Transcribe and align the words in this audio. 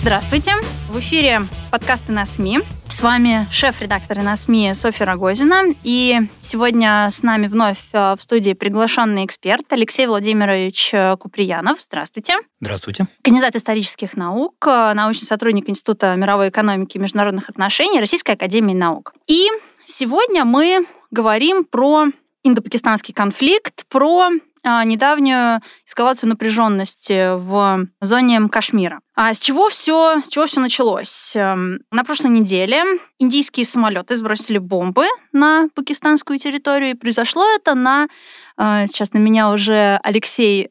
Здравствуйте! 0.00 0.52
В 0.88 0.98
эфире 1.00 1.42
подкасты 1.70 2.10
на 2.10 2.24
СМИ. 2.24 2.60
С 2.88 3.02
вами 3.02 3.46
шеф-редактор 3.50 4.22
на 4.22 4.34
СМИ 4.34 4.72
Софья 4.74 5.04
Рогозина. 5.04 5.64
И 5.84 6.20
сегодня 6.40 7.06
с 7.10 7.22
нами 7.22 7.48
вновь 7.48 7.76
э, 7.92 8.16
в 8.18 8.22
студии 8.22 8.54
приглашенный 8.54 9.26
эксперт 9.26 9.70
Алексей 9.70 10.06
Владимирович 10.06 10.88
э, 10.94 11.18
Куприянов. 11.18 11.82
Здравствуйте. 11.82 12.38
Здравствуйте. 12.62 13.08
Кандидат 13.20 13.54
исторических 13.56 14.16
наук, 14.16 14.54
э, 14.66 14.94
научный 14.94 15.26
сотрудник 15.26 15.68
Института 15.68 16.16
мировой 16.16 16.48
экономики 16.48 16.96
и 16.96 17.00
международных 17.00 17.50
отношений 17.50 18.00
Российской 18.00 18.36
академии 18.36 18.74
наук. 18.74 19.12
И 19.26 19.48
сегодня 19.84 20.46
мы 20.46 20.86
говорим 21.10 21.62
про 21.62 22.06
индопакистанский 22.42 23.12
конфликт, 23.12 23.84
про 23.90 24.30
недавнюю 24.64 25.60
эскалацию 25.86 26.28
напряженности 26.28 27.36
в 27.36 27.86
зоне 28.00 28.48
Кашмира. 28.48 29.00
А 29.16 29.34
с 29.34 29.38
чего 29.38 29.68
все, 29.68 30.20
с 30.24 30.28
чего 30.28 30.46
все 30.46 30.60
началось? 30.60 31.36
Эм, 31.36 31.80
На 31.90 32.04
прошлой 32.04 32.30
неделе 32.30 32.82
индийские 33.18 33.66
самолеты 33.66 34.16
сбросили 34.16 34.58
бомбы 34.58 35.04
на 35.32 35.68
пакистанскую 35.74 36.38
территорию, 36.38 36.90
и 36.90 36.94
произошло 36.94 37.44
это 37.54 37.74
на 37.74 38.08
э, 38.56 38.86
Сейчас 38.86 39.12
на 39.12 39.18
меня 39.18 39.50
уже 39.50 40.00
Алексей 40.02 40.70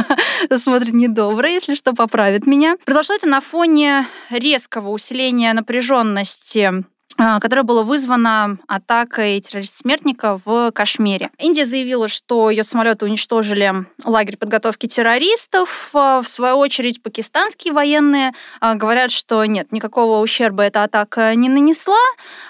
смотрит 0.56 0.94
недобро, 0.94 1.48
если 1.48 1.74
что, 1.74 1.92
поправит 1.92 2.46
меня. 2.46 2.76
Произошло 2.84 3.14
это 3.14 3.28
на 3.28 3.40
фоне 3.40 4.06
резкого 4.30 4.90
усиления 4.90 5.52
напряженности 5.52 6.58
а, 6.58 6.82
которое 7.16 7.62
было 7.62 7.82
вызвано 7.82 8.58
атакой 8.66 9.40
террорист-смертника 9.40 10.40
в 10.44 10.70
Кашмире. 10.72 11.30
Индия 11.38 11.64
заявила, 11.64 12.08
что 12.08 12.50
ее 12.50 12.64
самолеты 12.64 13.04
уничтожили 13.06 13.86
лагерь 14.04 14.36
подготовки 14.36 14.86
террористов. 14.86 15.90
А, 15.94 16.22
В 16.22 16.28
свою 16.28 16.56
очередь, 16.56 17.02
пакистанские 17.02 17.72
военные 17.72 18.32
а, 18.60 18.74
говорят, 18.74 19.10
что 19.10 19.44
нет, 19.44 19.72
никакого 19.72 20.20
ущерба 20.20 20.64
эта 20.64 20.84
атака 20.84 21.34
не 21.34 21.48
нанесла. 21.48 21.96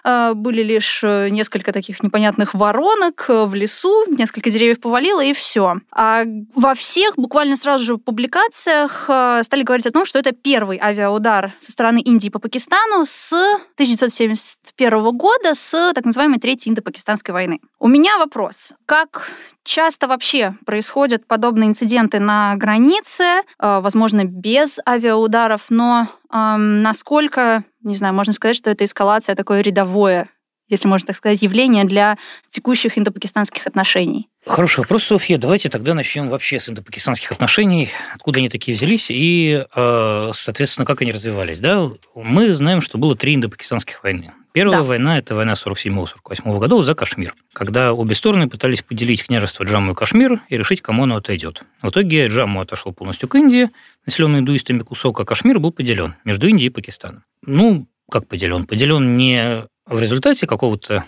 А, 0.05 0.35
Были 0.35 0.63
лишь 0.63 1.01
э, 1.03 1.29
несколько 1.31 1.73
таких 1.73 2.03
непонятных 2.03 2.55
воронок 2.55 3.27
э, 3.29 3.45
в 3.45 3.55
лесу, 3.55 4.05
несколько 4.09 4.51
деревьев 4.51 4.81
повалило, 4.81 5.23
и 5.23 5.33
все. 5.33 5.77
А 5.93 6.25
во 6.55 6.75
всех 6.75 7.15
буквально 7.17 7.57
сразу 7.57 7.85
же 7.85 7.99
публикациях 7.99 9.05
стали 9.05 9.63
говорить 9.63 9.87
о 9.87 9.93
том, 9.93 10.05
что 10.05 10.19
это 10.19 10.33
первый 10.33 10.79
авиаудар 10.79 11.53
со 11.59 11.73
стороны 11.73 12.01
Индии 12.01 12.29
по 12.29 12.39
Пакистану 12.39 13.05
с 13.05 13.33
1970 13.33 14.56
1991 14.63 15.17
года 15.17 15.55
с 15.55 15.93
так 15.95 16.05
называемой 16.05 16.39
Третьей 16.39 16.73
Индо-Пакистанской 16.73 17.33
войны. 17.33 17.61
У 17.79 17.89
меня 17.89 18.19
вопрос. 18.19 18.73
Как 18.87 19.31
часто 19.65 20.09
вообще 20.09 20.55
происходят 20.65 21.27
подобные 21.27 21.69
инциденты 21.69 22.21
на 22.21 22.55
границе, 22.57 23.23
э, 23.23 23.81
возможно, 23.81 24.25
без 24.25 24.79
авиаударов, 24.87 25.67
но 25.71 26.09
эм, 26.33 26.83
насколько, 26.83 27.65
не 27.83 27.97
знаю, 27.97 28.15
можно 28.15 28.33
сказать, 28.33 28.57
что 28.57 28.71
это 28.71 28.85
эскалация 28.85 29.35
такое 29.35 29.61
рядовое, 29.61 30.29
если 30.69 30.89
можно 30.89 31.09
так 31.09 31.17
сказать, 31.17 31.43
явление 31.43 31.85
для 31.85 32.17
текущих 32.49 32.99
индо-пакистанских 32.99 33.67
отношений? 33.67 34.29
Хороший 34.47 34.81
вопрос, 34.81 35.05
Софья. 35.05 35.39
Давайте 35.39 35.69
тогда 35.69 35.95
начнем 35.95 36.29
вообще 36.29 36.61
с 36.61 36.69
индопакистанских 36.69 37.33
отношений, 37.33 37.91
откуда 38.15 38.39
они 38.39 38.49
такие 38.49 38.77
взялись 38.77 39.11
и, 39.11 39.65
э, 39.75 40.31
соответственно, 40.33 40.87
как 40.87 41.03
они 41.03 41.13
развивались. 41.13 41.61
Да? 41.61 41.91
Мы 42.15 42.55
знаем, 42.55 42.81
что 42.81 42.99
было 42.99 43.17
три 43.17 43.35
индопакистанских 43.35 44.03
войны. 44.03 44.33
Первая 44.57 44.79
Да. 44.79 44.85
война– 44.85 45.19
это 45.21 45.35
война 45.35 45.53
47-48 45.53 46.59
годов 46.59 46.83
за 46.87 46.95
Кашмир, 46.95 47.35
когда 47.53 47.93
обе 47.93 48.15
стороны 48.15 48.49
пытались 48.49 48.81
поделить 48.81 49.23
княжество 49.23 49.65
Джамму 49.65 49.93
и 49.93 49.95
Кашмир 49.95 50.41
и 50.49 50.57
решить, 50.57 50.81
кому 50.81 51.03
оно 51.03 51.17
отойдет. 51.17 51.63
В 51.83 51.91
итоге 51.91 52.29
Джамму 52.29 52.63
отошел 52.63 52.95
полностью 52.95 53.29
к 53.29 53.35
Индии, 53.35 53.69
населенный 54.07 54.39
индуистами 54.39 54.79
кусок, 54.79 55.21
а 55.21 55.27
Кашмир 55.27 55.59
был 55.59 55.73
поделен 55.73 56.15
между 56.25 56.49
Индией 56.49 56.69
и 56.69 56.71
Пакистаном. 56.71 57.25
Ну, 57.43 57.87
как 58.11 58.29
поделен? 58.29 58.65
Поделен 58.65 59.19
не 59.19 59.67
в 59.85 60.01
результате 60.01 60.47
какого-то 60.47 61.05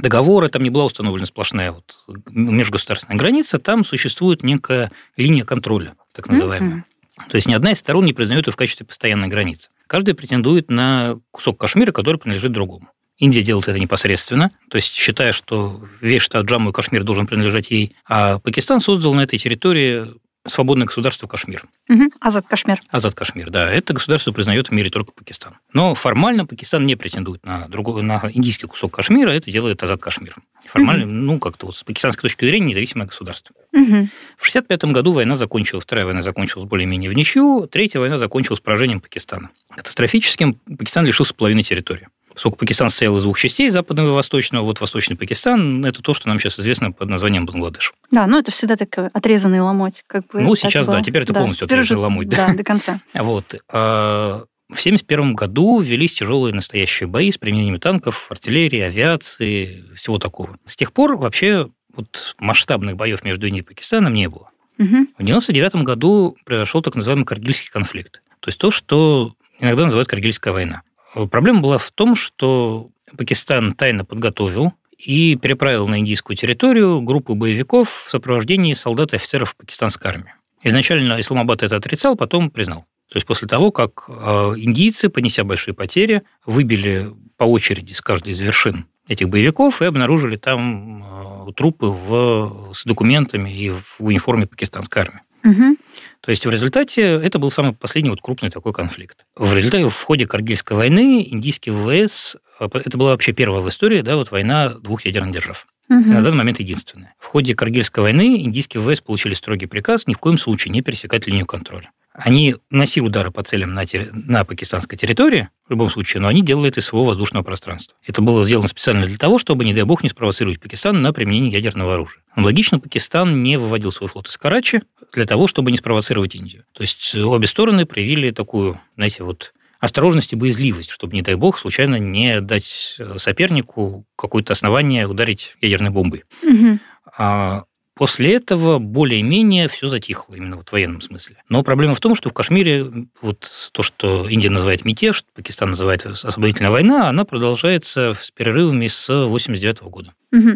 договора, 0.00 0.48
там 0.48 0.62
не 0.62 0.70
была 0.70 0.84
установлена 0.84 1.26
сплошная 1.26 1.72
вот 1.72 1.96
межгосударственная 2.30 3.18
граница, 3.18 3.58
там 3.58 3.84
существует 3.84 4.44
некая 4.44 4.92
линия 5.16 5.44
контроля, 5.44 5.96
так 6.14 6.28
называемая. 6.28 6.70
Мгм. 6.70 6.84
То 7.28 7.36
есть 7.36 7.46
ни 7.46 7.54
одна 7.54 7.72
из 7.72 7.78
сторон 7.78 8.04
не 8.04 8.12
признает 8.12 8.46
ее 8.46 8.52
в 8.52 8.56
качестве 8.56 8.86
постоянной 8.86 9.28
границы. 9.28 9.70
Каждый 9.86 10.14
претендует 10.14 10.70
на 10.70 11.18
кусок 11.30 11.58
Кашмира, 11.58 11.92
который 11.92 12.16
принадлежит 12.16 12.52
другому. 12.52 12.88
Индия 13.18 13.42
делает 13.42 13.68
это 13.68 13.78
непосредственно, 13.78 14.50
то 14.68 14.76
есть 14.76 14.92
считая, 14.92 15.32
что 15.32 15.80
весь 16.00 16.22
штат 16.22 16.46
Джамму 16.46 16.70
и 16.70 16.72
Кашмир 16.72 17.04
должен 17.04 17.26
принадлежать 17.26 17.70
ей, 17.70 17.94
а 18.08 18.38
Пакистан 18.38 18.80
создал 18.80 19.14
на 19.14 19.20
этой 19.20 19.38
территории 19.38 20.08
свободное 20.46 20.86
государство 20.86 21.26
Кашмир. 21.26 21.64
Мгм. 21.88 22.10
Азат 22.20 22.46
Кашмир. 22.48 22.80
Азад 22.90 23.14
Кашмир, 23.14 23.50
да. 23.50 23.70
Это 23.70 23.94
государство 23.94 24.32
признает 24.32 24.68
в 24.68 24.70
мире 24.72 24.90
только 24.90 25.12
Пакистан. 25.12 25.56
Но 25.72 25.94
формально 25.94 26.46
Пакистан 26.46 26.84
не 26.86 26.96
претендует 26.96 27.44
на 27.44 27.68
другой, 27.68 28.02
на 28.02 28.20
индийский 28.32 28.66
кусок 28.66 28.92
Кашмира, 28.92 29.30
это 29.30 29.50
делает 29.50 29.82
Азад 29.82 30.00
Кашмир. 30.00 30.36
Формально, 30.66 31.06
ну, 31.06 31.38
как-то 31.38 31.66
вот 31.66 31.76
с 31.76 31.84
пакистанской 31.84 32.28
точки 32.28 32.44
зрения, 32.44 32.68
независимое 32.68 33.06
государство. 33.06 33.54
Мгм. 33.72 34.10
В 34.36 34.48
1965 34.48 34.84
году 34.92 35.12
война 35.12 35.36
закончилась, 35.36 35.84
вторая 35.84 36.06
война 36.06 36.22
закончилась 36.22 36.66
более-менее 36.68 37.10
в 37.10 37.14
ничью, 37.14 37.68
третья 37.70 38.00
война 38.00 38.18
закончилась 38.18 38.60
поражением 38.60 39.00
Пакистана. 39.00 39.50
Катастрофическим 39.74 40.54
Пакистан 40.54 41.06
лишился 41.06 41.34
половины 41.34 41.62
территории. 41.62 42.08
Поскольку 42.34 42.58
Пакистан 42.58 42.88
состоял 42.88 43.16
из 43.18 43.22
двух 43.22 43.38
частей, 43.38 43.68
западного 43.70 44.08
и 44.08 44.12
восточного, 44.12 44.64
вот 44.64 44.80
восточный 44.80 45.16
Пакистан– 45.16 45.84
это 45.86 46.02
то, 46.02 46.14
что 46.14 46.28
нам 46.28 46.38
сейчас 46.40 46.58
известно 46.58 46.92
под 46.92 47.08
названием 47.08 47.46
Бангладеш. 47.46 47.92
Да, 48.10 48.26
ну 48.26 48.38
это 48.38 48.50
всегда 48.50 48.76
такой 48.76 49.08
отрезанный 49.08 49.60
ломоть. 49.60 50.02
Как 50.06 50.26
бы, 50.28 50.40
Ну, 50.40 50.54
сейчас, 50.54 50.86
да, 50.86 51.02
теперь 51.02 51.22
это 51.22 51.34
полностью 51.34 51.66
теперь 51.66 51.80
отрезанный 51.80 51.98
уже- 51.98 52.02
ломоть, 52.04 52.28
да. 52.28 52.48
Да, 52.48 52.54
до 52.54 52.64
конца. 52.64 53.00
Вот. 53.14 53.54
А 53.68 54.44
В 54.68 54.78
1971 54.80 55.34
году 55.34 55.80
велись 55.80 56.14
тяжелые 56.14 56.54
настоящие 56.54 57.06
бои 57.06 57.30
с 57.30 57.36
применением 57.38 57.78
танков, 57.78 58.26
артиллерии, 58.30 58.80
авиации, 58.80 59.84
всего 59.94 60.18
такого. 60.18 60.56
С 60.64 60.76
тех 60.76 60.92
пор 60.92 61.16
вообще 61.16 61.68
вот 61.94 62.34
масштабных 62.38 62.96
боев 62.96 63.22
между 63.24 63.46
Индией 63.46 63.62
и 63.62 63.66
Пакистаном 63.66 64.14
не 64.14 64.28
было. 64.28 64.48
Мгм. 64.78 65.08
В 65.18 65.20
1999 65.22 65.84
году 65.84 66.36
произошел 66.46 66.80
так 66.80 66.94
называемый 66.94 67.26
Каргильский 67.26 67.70
конфликт. 67.70 68.22
То 68.40 68.48
есть 68.48 68.58
то, 68.58 68.70
что 68.70 69.34
иногда 69.60 69.84
называют 69.84 70.08
Каргильская 70.08 70.54
война. 70.54 70.82
Проблема 71.14 71.60
была 71.60 71.78
в 71.78 71.90
том, 71.90 72.16
что 72.16 72.90
Пакистан 73.16 73.74
тайно 73.74 74.04
подготовил 74.04 74.72
и 74.96 75.36
переправил 75.36 75.88
на 75.88 75.98
индийскую 75.98 76.36
территорию 76.36 77.00
группу 77.02 77.34
боевиков 77.34 78.04
в 78.06 78.10
сопровождении 78.10 78.72
солдат 78.72 79.12
и 79.12 79.16
офицеров 79.16 79.56
пакистанской 79.56 80.10
армии. 80.10 80.34
Изначально 80.62 81.20
Исламабад 81.20 81.62
это 81.62 81.76
отрицал, 81.76 82.16
потом 82.16 82.50
признал. 82.50 82.86
То 83.10 83.16
есть 83.16 83.26
после 83.26 83.48
того, 83.48 83.72
как 83.72 84.04
э, 84.08 84.12
индийцы, 84.56 85.08
понеся 85.08 85.44
большие 85.44 85.74
потери, 85.74 86.22
выбили 86.46 87.12
по 87.36 87.44
очереди 87.44 87.92
с 87.92 88.00
каждой 88.00 88.32
из 88.32 88.40
вершин 88.40 88.86
этих 89.08 89.28
боевиков 89.28 89.82
и 89.82 89.84
обнаружили 89.84 90.36
там 90.36 91.48
э, 91.48 91.52
трупы 91.52 91.86
в, 91.86 92.72
с 92.72 92.84
документами 92.84 93.50
и 93.50 93.70
в 93.70 93.96
униформе 93.98 94.46
пакистанской 94.46 95.02
армии. 95.02 95.20
Мгм. 95.42 95.76
То 96.20 96.30
есть 96.30 96.46
в 96.46 96.50
результате 96.50 97.02
это 97.02 97.38
был 97.38 97.50
самый 97.50 97.72
последний 97.72 98.10
вот 98.10 98.20
крупный 98.20 98.50
такой 98.50 98.72
конфликт. 98.72 99.26
В 99.36 99.54
результате 99.54 99.88
в 99.88 100.02
ходе 100.02 100.26
Каргильской 100.26 100.76
войны 100.76 101.26
индийский 101.28 101.70
ВВС, 101.70 102.36
э, 102.60 102.68
это 102.72 102.96
была 102.96 103.10
вообще 103.10 103.32
первая 103.32 103.60
в 103.60 103.68
истории 103.68 104.02
да, 104.02 104.16
вот 104.16 104.30
война 104.30 104.70
двух 104.70 105.04
ядерных 105.04 105.32
держав. 105.34 105.66
Мгм. 105.88 106.14
на 106.14 106.22
данный 106.22 106.38
момент 106.38 106.60
единственная. 106.60 107.14
В 107.18 107.26
ходе 107.26 107.54
Каргильской 107.54 108.02
войны 108.02 108.40
индийские 108.42 108.80
ВВС 108.82 109.00
получили 109.00 109.34
строгий 109.34 109.66
приказ 109.66 110.06
ни 110.06 110.14
в 110.14 110.18
коем 110.18 110.38
случае 110.38 110.72
не 110.72 110.80
пересекать 110.80 111.26
линию 111.26 111.44
контроля. 111.44 111.90
Они 112.14 112.56
наносили 112.70 113.04
удары 113.04 113.30
по 113.30 113.42
целям 113.42 113.72
на, 113.72 113.84
терри- 113.84 114.10
на 114.12 114.44
пакистанской 114.44 114.98
территории, 114.98 115.48
в 115.66 115.70
любом 115.70 115.88
случае, 115.88 116.20
но 116.20 116.28
они 116.28 116.42
делали 116.42 116.68
это 116.68 116.80
из 116.80 116.86
своего 116.86 117.06
воздушного 117.06 117.42
пространства. 117.42 117.96
Это 118.06 118.20
было 118.20 118.44
сделано 118.44 118.68
специально 118.68 119.06
для 119.06 119.16
того, 119.16 119.38
чтобы, 119.38 119.64
не 119.64 119.72
дай 119.72 119.84
бог, 119.84 120.02
не 120.02 120.10
спровоцировать 120.10 120.60
Пакистан 120.60 121.00
на 121.00 121.12
применение 121.12 121.50
ядерного 121.50 121.94
оружия. 121.94 122.22
Аналогично 122.34 122.78
Пакистан 122.78 123.42
не 123.42 123.56
выводил 123.56 123.92
свой 123.92 124.08
флот 124.08 124.28
из 124.28 124.36
Карачи 124.36 124.82
для 125.12 125.24
того, 125.24 125.46
чтобы 125.46 125.70
не 125.70 125.78
спровоцировать 125.78 126.34
Индию. 126.34 126.64
То 126.72 126.82
есть 126.82 127.14
обе 127.14 127.46
стороны 127.46 127.86
проявили 127.86 128.30
такую, 128.30 128.78
знаете, 128.96 129.24
вот 129.24 129.54
осторожность 129.80 130.32
и 130.32 130.36
боязливость, 130.36 130.90
чтобы, 130.90 131.14
не 131.14 131.22
дай 131.22 131.34
бог, 131.34 131.58
случайно 131.58 131.96
не 131.96 132.40
дать 132.40 132.98
сопернику 133.16 134.06
какое-то 134.16 134.52
основание 134.52 135.06
ударить 135.06 135.56
ядерной 135.60 135.90
бомбой. 135.90 136.24
Мгм. 136.42 136.78
А 137.16 137.64
После 138.02 138.34
этого 138.34 138.80
более-менее 138.80 139.68
все 139.68 139.86
затихло, 139.86 140.34
именно 140.34 140.56
вот 140.56 140.70
в 140.70 140.72
военном 140.72 141.00
смысле. 141.00 141.36
Но 141.48 141.62
проблема 141.62 141.94
в 141.94 142.00
том, 142.00 142.16
что 142.16 142.30
в 142.30 142.32
Кашмире 142.32 143.06
вот 143.20 143.48
то, 143.70 143.84
что 143.84 144.28
Индия 144.28 144.50
называет 144.50 144.84
мятеж, 144.84 145.22
Пакистан 145.36 145.68
называет 145.68 146.04
освободительная 146.04 146.72
война, 146.72 147.08
она 147.08 147.24
продолжается 147.24 148.14
с 148.20 148.32
перерывами 148.32 148.88
с 148.88 149.08
89 149.08 149.82
года. 149.82 150.12
Угу. 150.32 150.50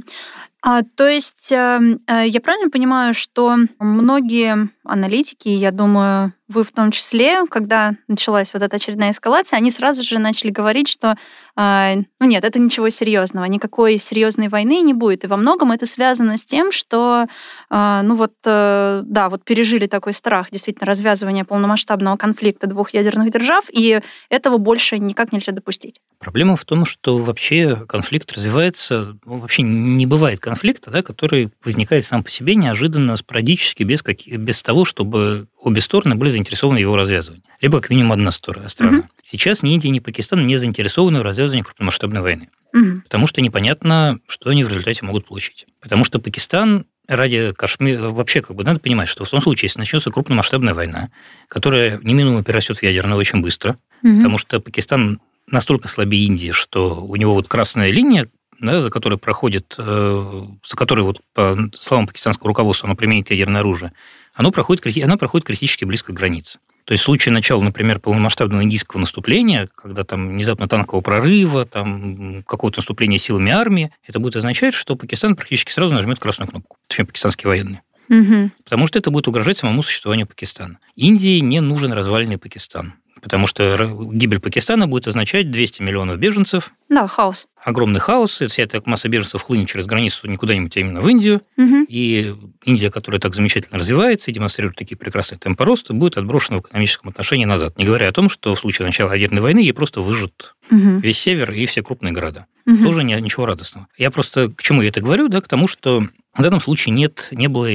А, 0.63 0.83
то 0.97 1.07
есть 1.07 1.53
эм, 1.53 2.01
э, 2.09 2.27
я 2.27 2.41
правильно 2.41 2.69
понимаю, 2.69 3.15
что 3.15 3.55
многие 3.79 4.69
аналитики, 4.89 5.49
я 5.49 5.71
думаю, 5.71 6.33
вы 6.49 6.63
в 6.63 6.71
том 6.71 6.91
числе, 6.93 7.45
когда 7.51 7.95
началась 8.07 8.55
вот 8.55 8.63
эта 8.63 8.77
очередная 8.77 9.11
эскалация, 9.11 9.57
они 9.57 9.71
сразу 9.71 10.05
же 10.05 10.19
начали 10.19 10.51
говорить, 10.51 10.89
что 10.89 11.17
э, 11.57 11.95
ну 12.21 12.27
нет, 12.27 12.45
это 12.45 12.61
ничего 12.61 12.89
серьезного, 12.89 13.45
никакой 13.47 13.99
серьезной 13.99 14.49
войны 14.49 14.81
не 14.81 14.95
будет. 14.95 15.25
И 15.25 15.27
во 15.27 15.37
многом 15.37 15.73
это 15.73 15.87
связано 15.87 16.39
с 16.39 16.45
тем, 16.45 16.71
что 16.71 17.27
э, 17.71 18.01
ну 18.03 18.15
вот 18.15 18.35
э, 18.45 19.03
да, 19.05 19.29
вот 19.29 19.45
пережили 19.45 19.87
такой 19.89 20.13
страх 20.13 20.51
действительно 20.53 20.87
развязывания 20.87 21.45
полномасштабного 21.45 22.17
конфликта 22.17 22.69
двух 22.69 22.95
ядерных 22.95 23.33
держав, 23.33 23.65
и 23.73 24.01
этого 24.31 24.59
больше 24.59 24.99
никак 24.99 25.33
нельзя 25.33 25.53
допустить. 25.53 26.01
Проблема 26.19 26.57
в 26.57 26.65
том, 26.65 26.85
что 26.85 27.19
вообще 27.19 27.77
конфликт 27.89 28.33
развивается, 28.33 29.19
ну, 29.25 29.39
вообще 29.39 29.63
не 29.63 30.07
бывает 30.07 30.41
конфликта, 30.41 30.91
да, 30.91 31.03
который 31.03 31.51
возникает 31.65 32.05
сам 32.05 32.23
по 32.23 32.31
себе 32.31 32.55
неожиданно, 32.55 33.17
спорадически, 33.17 33.83
без, 33.83 34.03
каких, 34.03 34.39
без 34.39 34.63
того, 34.63 34.76
чтобы 34.85 35.49
обе 35.61 35.81
стороны 35.81 36.15
были 36.15 36.31
заинтересованы 36.31 36.79
в 36.79 36.81
его 36.81 36.97
развязывании. 36.97 37.45
Либо 37.61 37.81
как 37.81 37.91
минимум 37.91 38.13
одна 38.13 38.31
сторона. 38.31 38.67
Угу. 38.67 39.05
Сейчас 39.23 39.63
ни 39.63 39.73
Индия, 39.73 39.91
ни 39.91 39.99
Пакистан 39.99 40.47
не 40.47 40.57
заинтересованы 40.57 41.21
в 41.21 41.23
развязывании 41.23 41.65
крупномасштабной 41.65 42.21
войны. 42.21 42.51
Угу. 42.73 43.03
Потому 43.05 43.27
что 43.27 43.41
непонятно, 43.41 44.21
что 44.27 44.51
они 44.51 44.65
в 44.65 44.69
результате 44.69 45.05
могут 45.05 45.27
получить. 45.27 45.67
Потому 45.81 46.05
что 46.05 46.19
Пакистан 46.19 46.87
ради 47.09 47.53
Кашмира... 47.53 48.11
Вообще, 48.11 48.43
как 48.43 48.57
бы, 48.57 48.65
надо 48.65 48.81
понимать, 48.81 49.09
что 49.09 49.25
в 49.25 49.31
том 49.31 49.41
случае, 49.41 49.67
если 49.67 49.79
начнется 49.79 50.11
крупномасштабная 50.11 50.75
война, 50.75 51.11
которая 51.49 51.99
неминуемо 52.03 52.43
перерастет 52.43 52.79
в 52.79 52.83
ядерную 52.83 53.19
очень 53.19 53.41
быстро, 53.41 53.79
угу. 54.03 54.17
потому 54.17 54.39
что 54.39 54.61
Пакистан 54.61 55.21
настолько 55.49 55.89
слабее 55.89 56.27
Индии, 56.27 56.51
что 56.51 57.03
у 57.05 57.17
него 57.17 57.35
вот 57.35 57.49
красная 57.49 57.91
линия, 57.91 58.29
да, 58.59 58.83
за 58.83 58.91
которой 58.91 59.19
проходит, 59.19 59.75
э, 59.79 60.47
за 60.65 60.77
которой, 60.77 61.03
вот, 61.03 61.21
по 61.35 61.57
словам 61.75 62.07
пакистанского 62.07 62.49
руководства, 62.49 62.89
оно 62.89 62.97
применит 62.97 63.31
ядерное 63.31 63.61
оружие, 63.61 63.93
оно 64.37 64.53
проходит, 64.53 64.87
она 65.03 65.17
проходит 65.17 65.47
критически 65.47 65.85
близко 65.85 66.13
к 66.13 66.17
границе. 66.17 66.59
То 66.85 66.93
есть 66.93 67.03
в 67.03 67.07
случае 67.07 67.33
начала, 67.33 67.61
например, 67.63 67.99
полномасштабного 67.99 68.63
индийского 68.63 69.01
наступления, 69.01 69.69
когда 69.75 70.05
там 70.05 70.29
внезапно 70.29 70.69
танкового 70.69 71.03
прорыва, 71.03 71.67
там 71.67 72.45
какого-то 72.45 72.79
наступления 72.79 73.19
силами 73.19 73.51
армии, 73.51 73.91
это 74.07 74.21
будет 74.21 74.37
означать, 74.37 74.73
что 74.73 74.95
Пакистан 74.95 75.35
практически 75.35 75.73
сразу 75.73 75.95
нажмет 75.95 76.21
красную 76.21 76.49
кнопку, 76.49 76.77
точнее, 76.87 77.07
пакистанские 77.07 77.49
военные. 77.49 77.83
Угу. 78.09 78.51
Потому 78.63 78.87
что 78.87 79.01
это 79.01 79.11
будет 79.11 79.27
угрожать 79.27 79.59
самому 79.59 79.83
существованию 79.83 80.29
Пакистана. 80.29 80.79
Индии 80.95 81.41
не 81.41 81.61
нужен 81.61 81.93
разваленный 81.93 82.39
Пакистан 82.39 82.95
потому 83.21 83.47
что 83.47 83.77
гибель 84.13 84.41
Пакистана 84.41 84.87
будет 84.87 85.09
означать 85.09 85.51
200 85.51 85.83
миллионов 85.83 86.19
беженцев. 86.19 86.73
Да, 86.89 87.07
хаос. 87.07 87.47
Огромный 87.63 88.01
хаос, 88.01 88.41
и 88.43 88.47
вся 88.47 88.63
эта 88.63 88.81
масса 88.85 89.09
беженцев 89.09 89.43
хлынет 89.43 89.69
через 89.69 89.87
границу 89.87 90.29
не 90.29 90.37
куда-нибудь, 90.37 90.77
а 90.77 90.81
именно 90.81 91.01
в 91.01 91.09
Индию. 91.09 91.43
Угу. 91.57 91.87
И 91.89 92.35
Индия, 92.65 92.91
которая 92.91 93.21
так 93.21 93.35
замечательно 93.35 93.79
развивается 93.79 94.31
и 94.31 94.35
демонстрирует 94.35 94.77
такие 94.77 94.97
прекрасные 94.97 95.39
темпы 95.39 95.65
роста, 95.65 95.93
будет 95.95 96.17
отброшена 96.17 96.59
в 96.59 96.61
экономическом 96.61 97.11
отношении 97.11 97.45
назад. 97.45 97.77
Не 97.79 97.85
говоря 97.85 98.09
о 98.09 98.13
том, 98.13 98.29
что 98.29 98.55
в 98.55 98.61
случае 98.61 98.87
начала 98.87 99.15
ядерной 99.15 99.43
войны 99.43 99.59
ей 99.61 99.73
просто 99.73 100.01
выжжут 100.01 100.55
угу. 100.71 100.99
весь 100.99 101.19
север 101.19 101.53
и 101.53 101.67
все 101.67 101.83
крупные 101.83 102.13
города. 102.13 102.47
Угу. 102.67 102.85
Тоже 102.85 103.05
ничего 103.05 103.47
радостного. 103.47 103.89
Я 103.97 104.11
просто 104.11 104.49
к 104.49 104.63
чему 104.63 104.83
я 104.83 104.89
это 104.89 105.01
говорю, 105.01 105.29
да, 105.29 105.41
к 105.41 105.49
тому, 105.49 105.67
что 105.67 106.07
в 106.37 106.43
данном 106.43 106.61
случае 106.61 106.95
нет, 106.95 107.29
не 107.33 107.49
было 107.49 107.69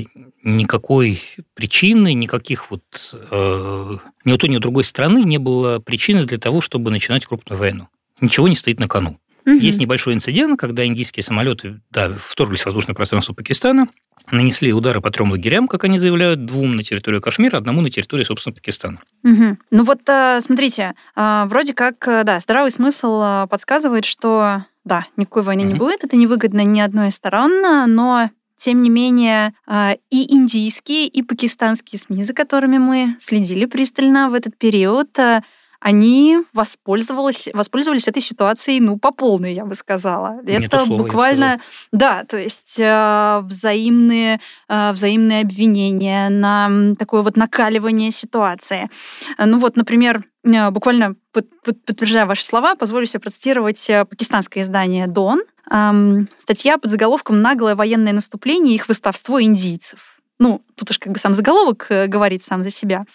никакой 0.44 1.22
причины, 1.54 2.14
никаких 2.14 2.72
вот 2.72 2.84
э, 3.14 3.98
ни 4.26 4.32
у 4.32 4.38
той, 4.38 4.50
ни 4.50 4.58
у 4.58 4.60
другой 4.60 4.84
страны 4.84 5.24
не 5.24 5.38
было 5.38 5.80
причины 5.80 6.26
для 6.26 6.38
того, 6.38 6.62
чтобы 6.62 6.92
начинать 6.92 7.26
крупную 7.26 7.60
войну. 7.60 7.88
Ничего 8.20 8.48
не 8.48 8.56
стоит 8.56 8.80
на 8.80 8.88
кону. 8.88 9.20
Угу. 9.46 9.56
Есть 9.56 9.80
небольшой 9.80 10.14
инцидент, 10.14 10.60
когда 10.60 10.86
индийские 10.86 11.24
самолеты 11.24 11.82
да, 11.90 12.12
вторглись 12.20 12.62
в 12.62 12.66
воздушное 12.66 12.96
пространство 12.96 13.34
Пакистана, 13.34 13.88
нанесли 14.30 14.72
удары 14.72 15.02
по 15.02 15.10
трем 15.10 15.32
лагерям, 15.32 15.68
как 15.68 15.84
они 15.84 15.98
заявляют, 15.98 16.46
двум 16.46 16.76
на 16.76 16.84
территорию 16.84 17.22
Кашмира, 17.22 17.58
одному 17.58 17.82
на 17.82 17.90
территории, 17.90 18.24
собственно, 18.24 18.54
Пакистана. 18.54 19.00
Угу. 19.24 19.58
Ну 19.72 19.84
вот, 19.84 20.02
э, 20.08 20.40
смотрите, 20.42 20.94
э, 21.16 21.44
вроде 21.48 21.74
как, 21.74 22.08
э, 22.08 22.24
да, 22.24 22.40
здравый 22.40 22.72
смысл 22.72 23.48
подсказывает, 23.48 24.06
что 24.06 24.66
да, 24.86 25.08
никакой 25.18 25.44
войны 25.44 25.64
угу. 25.64 25.72
не 25.72 25.78
будет, 25.78 26.04
это 26.04 26.16
невыгодно 26.16 26.64
ни 26.64 26.80
одной 26.80 27.08
из 27.08 27.16
сторон, 27.16 27.62
но 27.94 28.30
тем 28.62 28.84
не 28.84 28.92
менее, 28.92 29.54
а, 29.66 29.96
и 30.12 30.36
индийские, 30.36 31.08
и 31.08 31.24
пакистанские 31.24 32.00
СМИ, 32.00 32.22
за 32.22 32.36
которыми 32.36 32.78
мы 32.78 33.16
следили 33.20 33.66
пристально 33.66 34.30
в 34.30 34.36
этот 34.36 34.56
период, 34.56 35.18
а, 35.18 35.42
они 35.82 36.38
воспользовались, 36.54 37.48
воспользовались 37.54 38.08
этой 38.08 38.22
ситуацией, 38.22 38.80
ну, 38.80 39.00
по 39.00 39.12
полной, 39.12 39.54
я 39.54 39.66
бы 39.66 39.74
сказала. 39.74 40.40
Не 40.44 40.66
Это 40.66 40.86
слово, 40.86 41.04
буквально, 41.04 41.60
да, 41.92 42.24
то 42.24 42.38
есть 42.38 42.76
э, 42.78 43.40
взаимные, 43.42 44.40
э, 44.70 44.92
взаимные 44.92 45.42
обвинения 45.42 46.30
на 46.30 46.96
такое 47.00 47.24
вот 47.24 47.36
накаливание 47.36 48.12
ситуации. 48.12 48.92
Ну 49.40 49.58
вот, 49.58 49.76
например, 49.76 50.24
э, 50.44 50.70
буквально 50.70 51.16
под, 51.34 51.48
под, 51.64 51.84
подтверждая 51.84 52.28
ваши 52.28 52.46
слова, 52.46 52.76
позволю 52.76 53.08
себе 53.08 53.20
процитировать 53.20 53.90
пакистанское 54.08 54.64
издание 54.64 55.08
«Дон», 55.08 55.42
эм, 55.72 56.30
статья 56.44 56.78
под 56.78 56.92
заголовком 56.92 57.42
«Наглое 57.42 57.76
военное 57.76 58.14
наступление 58.14 58.74
и 58.74 58.76
их 58.76 58.88
выставство 58.88 59.42
индийцев». 59.42 60.22
Ну, 60.38 60.62
тут 60.76 60.92
уж 60.92 61.00
как 61.00 61.12
бы 61.12 61.18
сам 61.18 61.34
заголовок 61.34 61.88
говорит 61.90 62.44
сам 62.44 62.62
за 62.62 62.70
себя 62.70 63.06